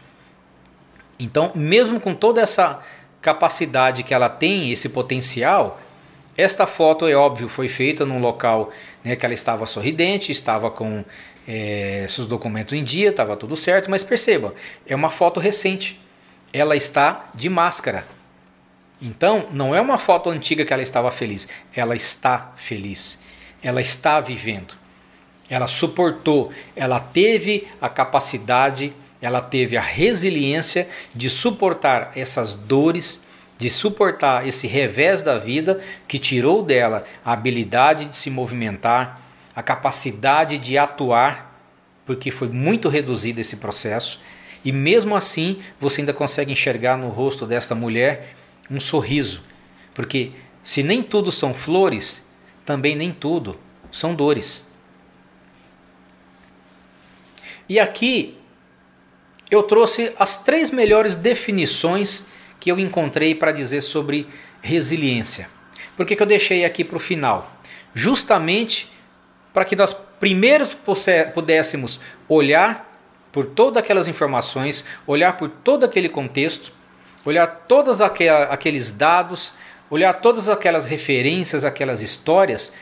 Então, 1.20 1.52
mesmo 1.54 2.00
com 2.00 2.14
toda 2.14 2.40
essa 2.40 2.80
capacidade 3.20 4.02
que 4.02 4.14
ela 4.14 4.30
tem, 4.30 4.72
esse 4.72 4.88
potencial, 4.88 5.78
Esta 6.34 6.66
foto, 6.66 7.06
é 7.06 7.14
óbvio, 7.14 7.46
foi 7.46 7.68
feita 7.68 8.06
num 8.06 8.18
local 8.18 8.70
né, 9.04 9.14
que 9.14 9.26
ela 9.26 9.34
estava 9.34 9.66
sorridente, 9.66 10.32
estava 10.32 10.70
com 10.70 11.04
é, 11.46 12.06
seus 12.08 12.26
documentos 12.26 12.72
em 12.72 12.82
dia, 12.82 13.10
estava 13.10 13.36
tudo 13.36 13.54
certo, 13.54 13.90
mas 13.90 14.02
perceba, 14.02 14.54
é 14.86 14.96
uma 14.96 15.10
foto 15.10 15.38
recente. 15.38 16.00
Ela 16.50 16.74
está 16.74 17.28
de 17.34 17.50
máscara. 17.50 18.06
Então, 19.02 19.48
não 19.50 19.74
é 19.74 19.80
uma 19.80 19.98
foto 19.98 20.30
antiga 20.30 20.64
que 20.64 20.72
ela 20.72 20.80
estava 20.80 21.10
feliz, 21.10 21.48
ela 21.74 21.96
está 21.96 22.52
feliz. 22.56 23.18
Ela 23.60 23.80
está 23.80 24.20
vivendo. 24.20 24.74
Ela 25.50 25.66
suportou, 25.66 26.52
ela 26.76 27.00
teve 27.00 27.66
a 27.80 27.88
capacidade, 27.88 28.92
ela 29.20 29.40
teve 29.40 29.76
a 29.76 29.80
resiliência 29.80 30.88
de 31.12 31.28
suportar 31.28 32.12
essas 32.14 32.54
dores, 32.54 33.22
de 33.58 33.68
suportar 33.68 34.46
esse 34.46 34.68
revés 34.68 35.20
da 35.20 35.36
vida 35.36 35.80
que 36.06 36.18
tirou 36.18 36.62
dela 36.62 37.04
a 37.24 37.32
habilidade 37.32 38.06
de 38.06 38.16
se 38.16 38.30
movimentar, 38.30 39.20
a 39.54 39.62
capacidade 39.62 40.58
de 40.58 40.78
atuar, 40.78 41.60
porque 42.06 42.30
foi 42.30 42.48
muito 42.48 42.88
reduzido 42.88 43.40
esse 43.40 43.56
processo. 43.56 44.20
E 44.64 44.72
mesmo 44.72 45.16
assim, 45.16 45.60
você 45.80 46.00
ainda 46.00 46.12
consegue 46.12 46.52
enxergar 46.52 46.96
no 46.96 47.08
rosto 47.08 47.46
desta 47.46 47.74
mulher 47.74 48.36
um 48.70 48.80
sorriso, 48.80 49.42
porque 49.94 50.32
se 50.62 50.82
nem 50.82 51.02
tudo 51.02 51.30
são 51.30 51.52
flores, 51.52 52.24
também 52.64 52.94
nem 52.94 53.12
tudo 53.12 53.58
são 53.90 54.14
dores. 54.14 54.64
E 57.68 57.78
aqui 57.78 58.36
eu 59.50 59.62
trouxe 59.62 60.12
as 60.18 60.36
três 60.36 60.70
melhores 60.70 61.16
definições 61.16 62.26
que 62.58 62.70
eu 62.70 62.78
encontrei 62.78 63.34
para 63.34 63.52
dizer 63.52 63.82
sobre 63.82 64.26
resiliência. 64.60 65.48
Por 65.96 66.06
que, 66.06 66.16
que 66.16 66.22
eu 66.22 66.26
deixei 66.26 66.64
aqui 66.64 66.84
para 66.84 66.96
o 66.96 67.00
final? 67.00 67.52
Justamente 67.94 68.90
para 69.52 69.64
que 69.64 69.76
nós 69.76 69.94
primeiros 70.18 70.76
pudéssemos 71.34 72.00
olhar 72.28 72.90
por 73.30 73.46
todas 73.46 73.82
aquelas 73.82 74.08
informações, 74.08 74.84
olhar 75.06 75.36
por 75.36 75.48
todo 75.48 75.84
aquele 75.84 76.08
contexto, 76.08 76.72
olhar 77.24 77.46
todos 77.68 78.00
aqueles 78.00 78.90
dados, 78.90 79.52
olhar 79.90 80.14
todas 80.14 80.48
aquelas 80.48 80.86
referências, 80.86 81.64
aquelas 81.64 82.00
histórias 82.00 82.72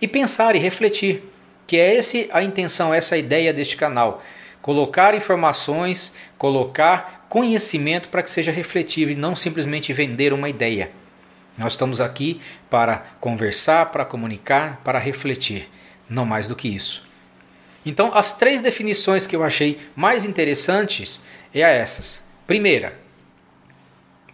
e 0.00 0.08
pensar 0.08 0.54
e 0.56 0.58
refletir, 0.58 1.24
que 1.66 1.76
é 1.76 1.94
esse 1.94 2.28
a 2.32 2.42
intenção, 2.42 2.92
essa 2.92 3.14
a 3.14 3.18
ideia 3.18 3.52
deste 3.52 3.76
canal, 3.76 4.22
colocar 4.60 5.14
informações, 5.14 6.12
colocar 6.36 7.26
conhecimento 7.28 8.08
para 8.08 8.22
que 8.22 8.30
seja 8.30 8.52
refletivo 8.52 9.12
e 9.12 9.16
não 9.16 9.36
simplesmente 9.36 9.92
vender 9.92 10.32
uma 10.32 10.48
ideia. 10.48 10.90
Nós 11.56 11.72
estamos 11.72 12.00
aqui 12.00 12.40
para 12.68 13.06
conversar, 13.20 13.86
para 13.86 14.04
comunicar, 14.04 14.80
para 14.84 14.98
refletir 14.98 15.70
não 16.08 16.26
mais 16.26 16.46
do 16.46 16.54
que 16.54 16.68
isso. 16.68 17.04
Então, 17.84 18.10
as 18.12 18.32
três 18.32 18.60
definições 18.60 19.26
que 19.26 19.36
eu 19.36 19.44
achei 19.44 19.78
mais 19.94 20.24
interessantes 20.24 21.20
é 21.54 21.60
essas. 21.60 22.22
Primeira, 22.46 22.98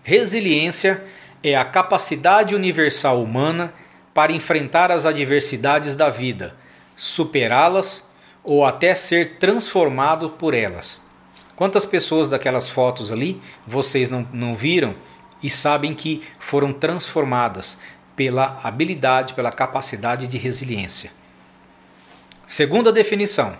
resiliência 0.03 1.03
é 1.43 1.57
a 1.57 1.65
capacidade 1.65 2.55
universal 2.55 3.23
humana 3.23 3.73
para 4.15 4.33
enfrentar 4.33 4.91
as 4.91 5.07
adversidades 5.07 5.97
da 5.97 6.11
vida, 6.11 6.55
superá-las 6.95 8.05
ou 8.45 8.65
até 8.65 8.95
ser 8.95 9.37
transformado 9.39 10.31
por 10.31 10.55
elas. 10.55 11.01
Quantas 11.57 11.87
pessoas 11.87 12.29
daquelas 12.29 12.69
fotos 12.69 13.13
ali 13.13 13.41
vocês 13.67 14.11
não, 14.11 14.27
não 14.33 14.55
viram 14.55 14.95
e 15.43 15.51
sabem 15.51 15.95
que 15.95 16.23
foram 16.39 16.73
transformadas 16.73 17.79
pela 18.15 18.59
habilidade, 18.63 19.35
pela 19.35 19.51
capacidade 19.51 20.27
de 20.27 20.39
resiliência? 20.39 21.11
Segunda 22.47 22.93
definição: 22.93 23.57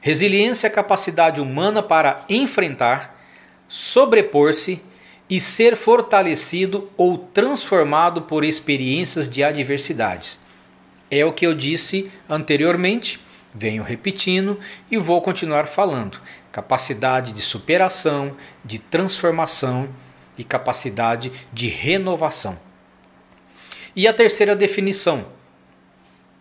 resiliência 0.00 0.66
é 0.66 0.70
a 0.70 0.72
capacidade 0.72 1.40
humana 1.40 1.82
para 1.82 2.24
enfrentar, 2.28 3.16
sobrepor-se 3.68 4.82
e 5.30 5.38
ser 5.38 5.76
fortalecido 5.76 6.90
ou 6.96 7.16
transformado 7.16 8.22
por 8.22 8.44
experiências 8.44 9.28
de 9.28 9.44
adversidades. 9.44 10.40
É 11.08 11.24
o 11.24 11.32
que 11.32 11.46
eu 11.46 11.54
disse 11.54 12.10
anteriormente, 12.28 13.20
venho 13.54 13.84
repetindo 13.84 14.58
e 14.90 14.98
vou 14.98 15.22
continuar 15.22 15.68
falando. 15.68 16.20
Capacidade 16.50 17.32
de 17.32 17.40
superação, 17.40 18.36
de 18.64 18.80
transformação 18.80 19.88
e 20.36 20.42
capacidade 20.42 21.30
de 21.52 21.68
renovação. 21.68 22.58
E 23.94 24.08
a 24.08 24.12
terceira 24.12 24.56
definição: 24.56 25.26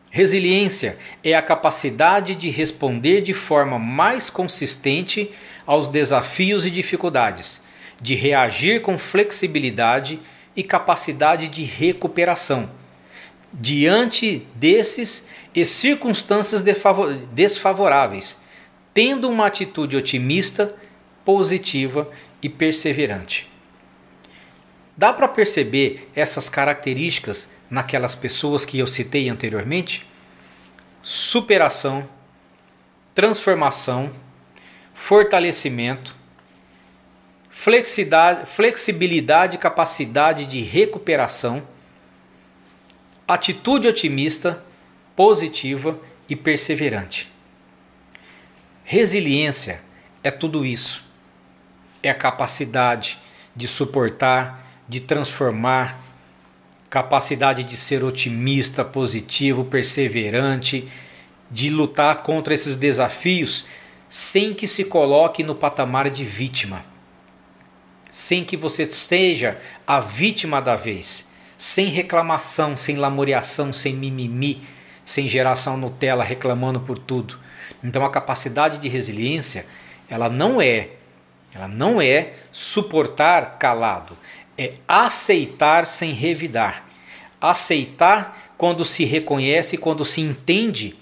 Resiliência 0.09 0.97
é 1.23 1.35
a 1.35 1.41
capacidade 1.41 2.33
de 2.33 2.49
responder 2.49 3.21
de 3.21 3.33
forma 3.33 3.77
mais 3.77 4.29
consistente 4.29 5.31
aos 5.65 5.87
desafios 5.87 6.65
e 6.65 6.71
dificuldades, 6.71 7.61
de 8.01 8.15
reagir 8.15 8.81
com 8.81 8.97
flexibilidade 8.97 10.19
e 10.55 10.63
capacidade 10.63 11.47
de 11.47 11.63
recuperação 11.63 12.69
diante 13.53 14.47
desses 14.55 15.25
e 15.55 15.65
circunstâncias 15.65 16.63
desfavoráveis, 17.31 18.39
tendo 18.93 19.29
uma 19.29 19.47
atitude 19.47 19.97
otimista, 19.97 20.75
positiva 21.25 22.09
e 22.41 22.47
perseverante. 22.47 23.49
Dá 24.95 25.13
para 25.13 25.27
perceber 25.27 26.09
essas 26.13 26.49
características 26.49 27.49
naquelas 27.69 28.15
pessoas 28.15 28.65
que 28.65 28.77
eu 28.79 28.87
citei 28.87 29.29
anteriormente? 29.29 30.05
Superação, 31.01 32.07
transformação, 33.15 34.11
fortalecimento, 34.93 36.15
flexibilidade 38.45 39.55
e 39.55 39.59
capacidade 39.59 40.45
de 40.45 40.61
recuperação, 40.61 41.61
atitude 43.27 43.85
otimista, 43.85 44.63
positiva 45.13 45.99
e 46.29 46.37
perseverante. 46.37 47.29
Resiliência 48.85 49.81
é 50.23 50.31
tudo 50.31 50.65
isso. 50.65 51.03
É 52.01 52.09
a 52.09 52.15
capacidade 52.15 53.19
de 53.53 53.67
suportar, 53.67 54.65
de 54.87 55.01
transformar, 55.01 55.99
capacidade 56.89 57.65
de 57.65 57.75
ser 57.75 58.05
otimista, 58.05 58.85
positivo, 58.85 59.65
perseverante, 59.65 60.89
de 61.51 61.69
lutar 61.69 62.23
contra 62.23 62.53
esses 62.53 62.77
desafios 62.77 63.65
sem 64.07 64.53
que 64.53 64.65
se 64.65 64.85
coloque 64.85 65.43
no 65.43 65.53
patamar 65.53 66.09
de 66.09 66.23
vítima, 66.23 66.83
sem 68.11 68.43
que 68.43 68.57
você 68.57 68.89
seja 68.89 69.59
a 69.85 69.99
vítima 69.99 70.61
da 70.61 70.75
vez, 70.75 71.27
sem 71.57 71.87
reclamação, 71.87 72.75
sem 72.75 72.95
lamuriação, 72.95 73.71
sem 73.71 73.93
mimimi, 73.93 74.61
sem 75.05 75.27
geração 75.27 75.77
Nutella 75.77 76.23
reclamando 76.23 76.79
por 76.79 76.97
tudo. 76.97 77.39
Então 77.83 78.05
a 78.05 78.11
capacidade 78.11 78.77
de 78.77 78.87
resiliência, 78.87 79.65
ela 80.09 80.29
não 80.29 80.61
é, 80.61 80.89
ela 81.53 81.67
não 81.67 82.01
é 82.01 82.33
suportar 82.51 83.57
calado, 83.57 84.17
é 84.57 84.73
aceitar 84.87 85.85
sem 85.85 86.13
revidar. 86.13 86.85
Aceitar 87.41 88.53
quando 88.57 88.83
se 88.83 89.05
reconhece, 89.05 89.77
quando 89.77 90.03
se 90.03 90.19
entende 90.19 90.97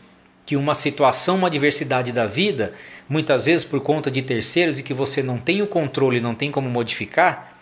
que 0.45 0.55
uma 0.55 0.75
situação, 0.75 1.35
uma 1.35 1.47
adversidade 1.47 2.11
da 2.11 2.27
vida, 2.27 2.73
muitas 3.09 3.45
vezes 3.45 3.65
por 3.65 3.79
conta 3.81 4.11
de 4.11 4.21
terceiros 4.21 4.79
e 4.79 4.83
que 4.83 4.93
você 4.93 5.23
não 5.23 5.37
tem 5.37 5.61
o 5.61 5.67
controle, 5.67 6.19
não 6.19 6.35
tem 6.35 6.51
como 6.51 6.69
modificar, 6.69 7.57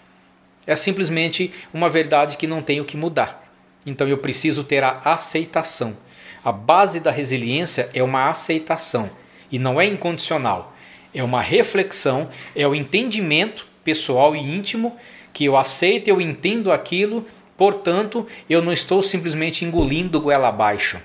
é 0.66 0.76
simplesmente 0.76 1.52
uma 1.74 1.90
verdade 1.90 2.38
que 2.38 2.48
não 2.48 2.62
tem 2.62 2.82
o 2.82 2.86
que 2.86 2.98
mudar. 2.98 3.44
Então 3.86 4.08
eu 4.08 4.18
preciso 4.18 4.64
ter 4.64 4.84
a 4.84 5.00
aceitação. 5.04 5.96
A 6.44 6.52
base 6.52 7.00
da 7.00 7.12
resiliência 7.12 7.90
é 7.94 8.02
uma 8.02 8.30
aceitação 8.30 9.10
e 9.52 9.60
não 9.60 9.80
é 9.80 9.86
incondicional. 9.86 10.74
É 11.14 11.24
uma 11.24 11.42
reflexão, 11.42 12.30
é 12.56 12.68
o 12.68 12.76
entendimento 12.76 13.68
pessoal 13.84 14.36
e 14.36 14.40
íntimo 14.40 14.98
que 15.32 15.46
eu 15.46 15.56
aceito, 15.56 16.08
eu 16.08 16.20
entendo 16.20 16.72
aquilo, 16.72 17.26
portanto, 17.56 18.28
eu 18.50 18.62
não 18.62 18.74
estou 18.74 19.04
simplesmente 19.04 19.64
engolindo 19.64 20.20
goela 20.20 20.48
abaixo. 20.48 21.00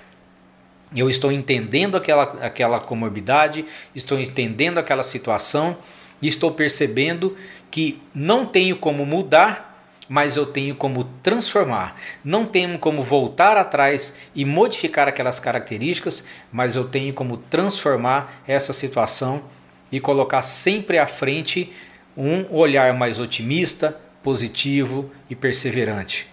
Eu 0.95 1.09
estou 1.09 1.31
entendendo 1.31 1.95
aquela, 1.95 2.23
aquela 2.41 2.79
comorbidade, 2.79 3.65
estou 3.95 4.19
entendendo 4.19 4.77
aquela 4.77 5.03
situação 5.03 5.77
e 6.21 6.27
estou 6.27 6.51
percebendo 6.51 7.37
que 7.69 8.01
não 8.13 8.45
tenho 8.45 8.75
como 8.75 9.05
mudar, 9.05 9.71
mas 10.09 10.35
eu 10.35 10.45
tenho 10.45 10.75
como 10.75 11.05
transformar. 11.23 11.95
Não 12.23 12.45
tenho 12.45 12.77
como 12.77 13.01
voltar 13.01 13.55
atrás 13.55 14.13
e 14.35 14.43
modificar 14.43 15.07
aquelas 15.07 15.39
características, 15.39 16.25
mas 16.51 16.75
eu 16.75 16.83
tenho 16.83 17.13
como 17.13 17.37
transformar 17.37 18.43
essa 18.45 18.73
situação 18.73 19.43
e 19.89 19.99
colocar 19.99 20.41
sempre 20.41 20.97
à 20.97 21.07
frente 21.07 21.71
um 22.15 22.45
olhar 22.53 22.93
mais 22.93 23.19
otimista, 23.19 23.97
positivo 24.21 25.09
e 25.29 25.35
perseverante. 25.35 26.27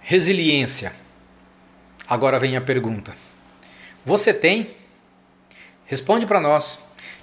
Resiliência. 0.00 1.05
Agora 2.08 2.38
vem 2.38 2.56
a 2.56 2.60
pergunta. 2.60 3.16
Você 4.04 4.32
tem? 4.32 4.70
Responde 5.86 6.24
para 6.24 6.40
nós. 6.40 6.78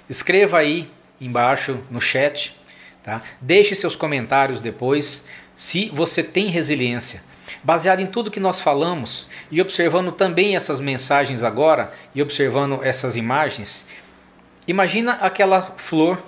Escreva 0.09 0.57
aí 0.57 0.91
embaixo 1.21 1.79
no 1.89 2.01
chat, 2.01 2.53
tá? 3.01 3.21
Deixe 3.39 3.75
seus 3.75 3.95
comentários 3.95 4.59
depois 4.59 5.23
se 5.55 5.89
você 5.93 6.21
tem 6.21 6.47
resiliência. 6.47 7.23
Baseado 7.63 8.01
em 8.01 8.07
tudo 8.07 8.31
que 8.31 8.39
nós 8.39 8.59
falamos 8.59 9.27
e 9.49 9.61
observando 9.61 10.11
também 10.11 10.55
essas 10.55 10.81
mensagens 10.81 11.43
agora 11.43 11.93
e 12.13 12.21
observando 12.21 12.81
essas 12.83 13.15
imagens, 13.15 13.85
imagina 14.67 15.13
aquela 15.13 15.61
flor, 15.77 16.21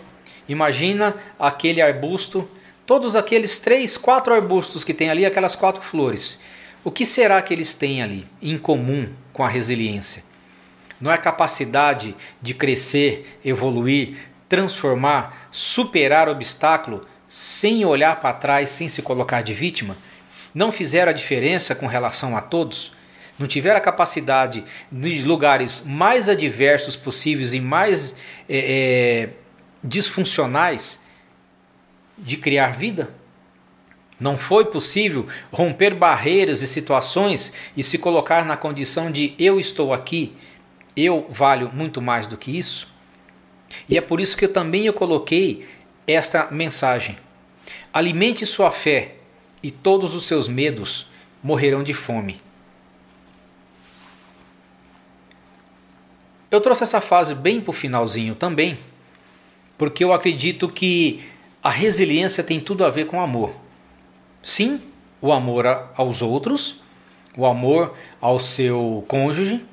imagina 0.47 1.15
aquele 1.37 1.81
arbusto, 1.81 2.49
todos 2.85 3.15
aqueles 3.17 3.59
três, 3.59 3.97
quatro 3.97 4.33
arbustos 4.33 4.83
que 4.83 4.93
tem 4.93 5.09
ali, 5.09 5.25
aquelas 5.25 5.55
quatro 5.55 5.81
flores. 5.81 6.39
O 6.86 6.91
que 6.91 7.03
será 7.03 7.41
que 7.41 7.51
eles 7.51 7.73
têm 7.73 8.03
ali 8.03 8.27
em 8.39 8.59
comum 8.59 9.11
com 9.33 9.43
a 9.43 9.49
resiliência? 9.49 10.23
Não 11.01 11.11
é 11.11 11.15
a 11.15 11.17
capacidade 11.17 12.15
de 12.39 12.53
crescer, 12.53 13.39
evoluir, 13.43 14.29
transformar, 14.47 15.47
superar 15.51 16.29
obstáculo 16.29 17.01
sem 17.27 17.83
olhar 17.83 18.19
para 18.19 18.36
trás, 18.36 18.69
sem 18.69 18.88
se 18.88 19.01
colocar 19.01 19.41
de 19.41 19.51
vítima? 19.51 19.97
Não 20.53 20.71
fizeram 20.71 21.09
a 21.09 21.15
diferença 21.15 21.73
com 21.73 21.88
relação 21.88 22.38
a 22.38 22.41
todos? 22.41 22.93
Não 23.39 23.47
tiveram 23.47 23.77
a 23.77 23.81
capacidade 23.81 24.63
de 24.91 25.23
lugares 25.23 25.81
mais 25.83 26.29
adversos 26.29 26.95
possíveis 26.95 27.55
e 27.55 27.59
mais 27.59 28.15
é, 28.47 28.59
é, 29.23 29.29
disfuncionais 29.83 30.99
de 32.15 32.38
criar 32.38 32.77
vida? 32.77 33.09
Não 34.20 34.38
foi 34.38 34.66
possível 34.66 35.28
romper 35.51 35.93
barreiras 35.93 36.61
e 36.61 36.68
situações 36.68 37.51
e 37.76 37.84
se 37.84 37.97
colocar 37.97 38.45
na 38.45 38.55
condição 38.55 39.11
de 39.11 39.34
eu 39.38 39.59
estou 39.59 39.93
aqui, 39.93 40.34
eu 40.95 41.28
valho 41.30 41.70
muito 41.74 42.01
mais 42.01 42.26
do 42.26 42.38
que 42.38 42.57
isso? 42.57 42.88
E 43.89 43.97
é 43.97 44.01
por 44.01 44.22
isso 44.22 44.38
que 44.38 44.45
eu 44.45 44.53
também 44.53 44.86
eu 44.86 44.93
coloquei 44.93 45.68
esta 46.07 46.49
mensagem. 46.49 47.18
Alimente 47.93 48.45
sua 48.45 48.72
fé 48.72 49.16
e 49.61 49.70
todos 49.72 50.16
os 50.16 50.26
seus 50.26 50.47
medos 50.47 51.07
morrerão 51.43 51.84
de 51.84 51.93
fome. 51.93 52.39
Eu 56.49 56.61
trouxe 56.61 56.84
essa 56.84 57.01
fase 57.01 57.36
bem 57.36 57.59
para 57.59 57.72
o 57.72 57.74
finalzinho 57.74 58.34
também, 58.34 58.78
porque 59.78 60.03
eu 60.03 60.13
acredito 60.13 60.70
que 60.70 61.22
a 61.61 61.70
resiliência 61.70 62.43
tem 62.43 62.59
tudo 62.61 62.86
a 62.86 62.89
ver 62.89 63.07
com 63.07 63.20
amor. 63.20 63.64
Sim, 64.45 64.79
o 65.19 65.33
amor 65.33 65.65
aos 65.97 66.21
outros, 66.21 66.79
o 67.35 67.47
amor 67.47 67.95
ao 68.21 68.39
seu 68.39 69.03
cônjuge, 69.07 69.65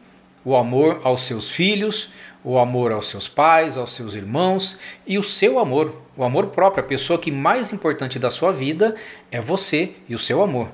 o 0.43 0.57
amor 0.57 1.03
aos 1.05 1.21
seus 1.21 1.51
filhos, 1.51 2.09
o 2.43 2.59
amor 2.59 2.91
aos 2.91 3.07
seus 3.09 3.29
pais, 3.29 3.77
aos 3.77 3.93
seus 3.93 4.15
irmãos 4.15 4.79
e 5.07 5.19
o 5.19 5.23
seu 5.23 5.59
amor, 5.59 6.01
o 6.17 6.25
amor 6.25 6.47
próprio, 6.47 6.83
a 6.83 6.89
pessoa 6.89 7.19
que 7.19 7.31
mais 7.31 7.71
importante 7.71 8.19
da 8.19 8.31
sua 8.31 8.51
vida 8.51 8.97
é 9.31 9.43
você 9.43 9.93
e 10.09 10.15
o 10.15 10.19
seu 10.19 10.43
amor. 10.43 10.71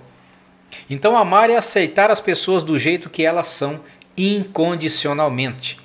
Então, 0.88 1.16
amar 1.16 1.51
é 1.51 1.57
aceitar 1.57 2.09
as 2.09 2.20
pessoas 2.20 2.62
do 2.62 2.78
jeito 2.78 3.11
que 3.11 3.24
elas 3.24 3.49
são, 3.49 3.80
incondicionalmente. 4.16 5.76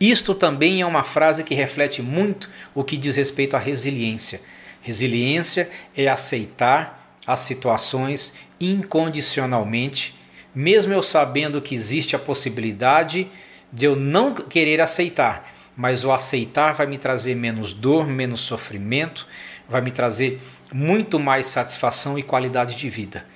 Isto 0.00 0.36
também 0.36 0.82
é 0.82 0.86
uma 0.86 1.02
frase 1.02 1.42
que 1.42 1.56
reflete 1.56 2.00
muito 2.00 2.48
o 2.76 2.84
que 2.84 2.96
diz 2.96 3.16
respeito 3.16 3.56
à 3.56 3.58
resiliência. 3.58 4.40
Resiliência 4.80 5.68
é 5.96 6.06
aceitar 6.06 6.97
as 7.28 7.40
situações 7.40 8.32
incondicionalmente, 8.58 10.14
mesmo 10.54 10.94
eu 10.94 11.02
sabendo 11.02 11.60
que 11.60 11.74
existe 11.74 12.16
a 12.16 12.18
possibilidade 12.18 13.28
de 13.70 13.84
eu 13.84 13.94
não 13.94 14.34
querer 14.34 14.80
aceitar, 14.80 15.52
mas 15.76 16.06
o 16.06 16.10
aceitar 16.10 16.72
vai 16.72 16.86
me 16.86 16.96
trazer 16.96 17.34
menos 17.34 17.74
dor, 17.74 18.06
menos 18.06 18.40
sofrimento, 18.40 19.26
vai 19.68 19.82
me 19.82 19.90
trazer 19.90 20.40
muito 20.72 21.20
mais 21.20 21.46
satisfação 21.46 22.18
e 22.18 22.22
qualidade 22.22 22.74
de 22.76 22.88
vida. 22.88 23.26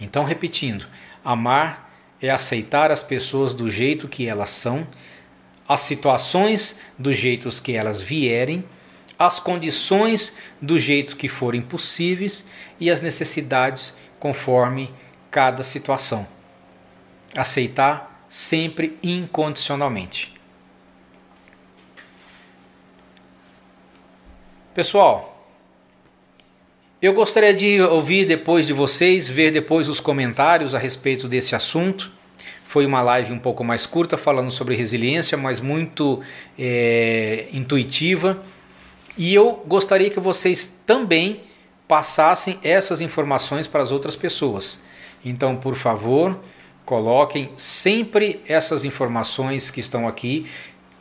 Então, 0.00 0.22
repetindo, 0.22 0.86
amar 1.24 1.90
é 2.22 2.30
aceitar 2.30 2.92
as 2.92 3.02
pessoas 3.02 3.52
do 3.52 3.68
jeito 3.68 4.06
que 4.06 4.28
elas 4.28 4.50
são, 4.50 4.86
as 5.68 5.80
situações 5.80 6.78
do 6.96 7.12
jeito 7.12 7.48
que 7.60 7.72
elas 7.72 8.00
vierem 8.00 8.64
as 9.18 9.40
condições 9.40 10.32
do 10.62 10.78
jeito 10.78 11.16
que 11.16 11.28
forem 11.28 11.60
possíveis 11.60 12.44
e 12.78 12.90
as 12.90 13.00
necessidades 13.00 13.94
conforme 14.20 14.90
cada 15.30 15.64
situação. 15.64 16.26
Aceitar 17.36 18.24
sempre 18.28 18.96
incondicionalmente. 19.02 20.34
Pessoal, 24.72 25.34
eu 27.02 27.12
gostaria 27.12 27.52
de 27.52 27.80
ouvir 27.80 28.24
depois 28.24 28.66
de 28.66 28.72
vocês, 28.72 29.28
ver 29.28 29.50
depois 29.50 29.88
os 29.88 29.98
comentários 29.98 30.74
a 30.74 30.78
respeito 30.78 31.26
desse 31.26 31.56
assunto. 31.56 32.12
Foi 32.66 32.86
uma 32.86 33.02
live 33.02 33.32
um 33.32 33.38
pouco 33.38 33.64
mais 33.64 33.86
curta 33.86 34.16
falando 34.16 34.50
sobre 34.50 34.76
resiliência, 34.76 35.36
mas 35.36 35.58
muito 35.58 36.22
é, 36.56 37.48
intuitiva 37.52 38.44
e 39.18 39.34
eu 39.34 39.64
gostaria 39.66 40.08
que 40.08 40.20
vocês 40.20 40.72
também 40.86 41.40
passassem 41.88 42.58
essas 42.62 43.00
informações 43.00 43.66
para 43.66 43.82
as 43.82 43.90
outras 43.90 44.14
pessoas. 44.14 44.80
Então, 45.24 45.56
por 45.56 45.74
favor, 45.74 46.38
coloquem 46.84 47.50
sempre 47.56 48.40
essas 48.46 48.84
informações 48.84 49.70
que 49.70 49.80
estão 49.80 50.06
aqui, 50.06 50.46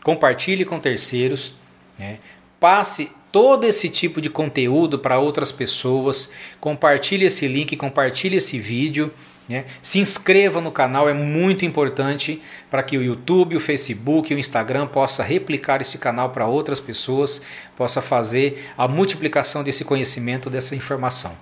compartilhe 0.04 0.66
com 0.66 0.80
terceiros, 0.80 1.54
né? 2.00 2.18
passe 2.60 3.12
todo 3.32 3.66
esse 3.66 3.90
tipo 3.90 4.20
de 4.20 4.30
conteúdo 4.30 4.98
para 4.98 5.20
outras 5.20 5.52
pessoas, 5.52 6.32
compartilhe 6.60 7.26
esse 7.26 7.48
link, 7.48 7.76
compartilhe 7.78 8.38
esse 8.38 8.58
vídeo. 8.58 9.14
Né? 9.48 9.66
Se 9.82 10.00
inscreva 10.00 10.60
no 10.60 10.72
canal, 10.72 11.08
é 11.08 11.14
muito 11.14 11.66
importante 11.66 12.42
para 12.70 12.84
que 12.84 12.98
o 12.98 13.04
YouTube, 13.04 13.56
o 13.56 13.60
Facebook, 13.60 14.34
o 14.34 14.38
Instagram 14.38 14.88
possa 14.88 15.24
replicar 15.24 15.82
este 15.82 15.98
canal 15.98 16.32
para 16.32 16.48
outras 16.48 16.80
pessoas, 16.80 17.42
possa 17.76 18.02
fazer 18.02 18.72
a 18.78 18.88
multiplicação 18.88 19.64
desse 19.64 19.86
conhecimento, 19.86 20.50
dessa 20.50 20.76
informação. 20.76 21.38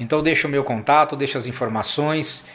Então 0.00 0.22
deixa 0.22 0.48
o 0.48 0.50
meu 0.50 0.64
contato, 0.64 1.16
deixa 1.16 1.36
as 1.36 1.46
informações. 1.46 2.46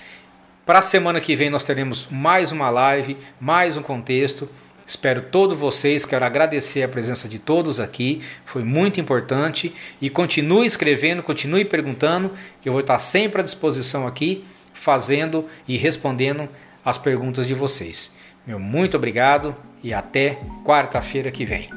Para 0.66 0.80
a 0.80 0.84
semana 0.84 1.22
que 1.22 1.36
vem 1.36 1.50
nós 1.50 1.66
teremos 1.66 2.08
mais 2.10 2.52
uma 2.52 2.70
live, 2.70 3.18
mais 3.40 3.78
um 3.78 3.84
contexto. 3.84 4.50
Espero 4.88 5.22
todos 5.22 5.58
vocês, 5.58 6.06
quero 6.06 6.26
agradecer 6.26 6.84
a 6.84 6.88
presença 6.88 7.30
de 7.30 7.40
todos 7.40 7.80
aqui, 7.80 8.22
foi 8.46 8.62
muito 8.62 9.00
importante 9.00 9.74
e 10.02 10.10
continue 10.10 10.68
escrevendo, 10.68 11.24
continue 11.24 11.64
perguntando, 11.64 12.34
que 12.60 12.68
eu 12.68 12.74
vou 12.74 12.82
estar 12.82 13.00
sempre 13.00 13.40
à 13.40 13.44
disposição 13.44 14.06
aqui 14.06 14.44
fazendo 14.82 15.46
e 15.68 15.78
respondendo 15.78 16.50
as 16.84 16.98
perguntas 16.98 17.46
de 17.46 17.54
vocês. 17.54 18.10
Meu 18.48 18.60
muito 18.60 18.98
obrigado 18.98 19.56
e 19.84 19.94
até 19.94 20.42
quarta-feira 20.66 21.30
que 21.30 21.46
vem. 21.46 21.70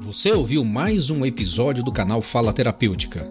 Você 0.00 0.32
ouviu 0.32 0.62
mais 0.66 1.08
um 1.08 1.24
episódio 1.24 1.82
do 1.82 1.90
canal 1.90 2.20
Fala 2.20 2.52
Terapêutica. 2.52 3.26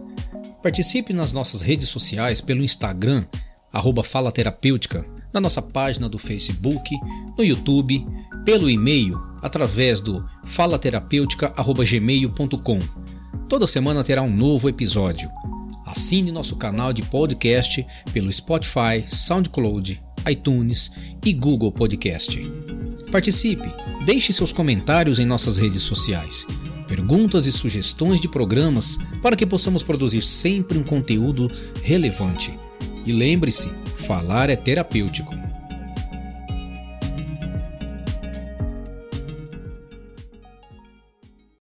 Participe 0.63 1.13
nas 1.13 1.31
nossas 1.31 1.61
redes 1.61 1.87
sociais 1.87 2.41
pelo 2.41 2.63
Instagram, 2.63 3.27
arroba 3.71 4.03
Fala 4.03 4.31
Terapêutica, 4.31 5.05
na 5.31 5.39
nossa 5.39 5.61
página 5.61 6.09
do 6.09 6.17
Facebook, 6.17 6.97
no 7.37 7.43
YouTube, 7.43 8.03
pelo 8.43 8.67
e-mail, 8.67 9.21
através 9.43 10.01
do 10.01 10.27
falaterapêutica.gmail.com 10.45 12.79
Toda 13.49 13.65
semana 13.65 14.03
terá 14.03 14.21
um 14.21 14.35
novo 14.35 14.67
episódio. 14.67 15.29
Assine 15.85 16.31
nosso 16.31 16.57
canal 16.57 16.91
de 16.91 17.01
podcast 17.01 17.85
pelo 18.11 18.31
Spotify, 18.31 19.05
SoundCloud, 19.07 20.01
iTunes 20.29 20.91
e 21.23 21.31
Google 21.31 21.71
Podcast. 21.71 22.39
Participe, 23.09 23.69
deixe 24.05 24.33
seus 24.33 24.51
comentários 24.51 25.17
em 25.17 25.25
nossas 25.25 25.57
redes 25.57 25.81
sociais, 25.83 26.45
perguntas 26.87 27.45
e 27.45 27.51
sugestões 27.51 28.19
de 28.19 28.27
programas 28.27 28.97
para 29.21 29.35
que 29.35 29.45
possamos 29.45 29.81
produzir 29.81 30.21
sempre 30.21 30.77
um 30.77 30.83
conteúdo 30.83 31.49
relevante. 31.81 32.51
E 33.05 33.13
lembre-se, 33.13 33.71
falar 33.95 34.49
é 34.49 34.57
terapêutico. 34.57 35.46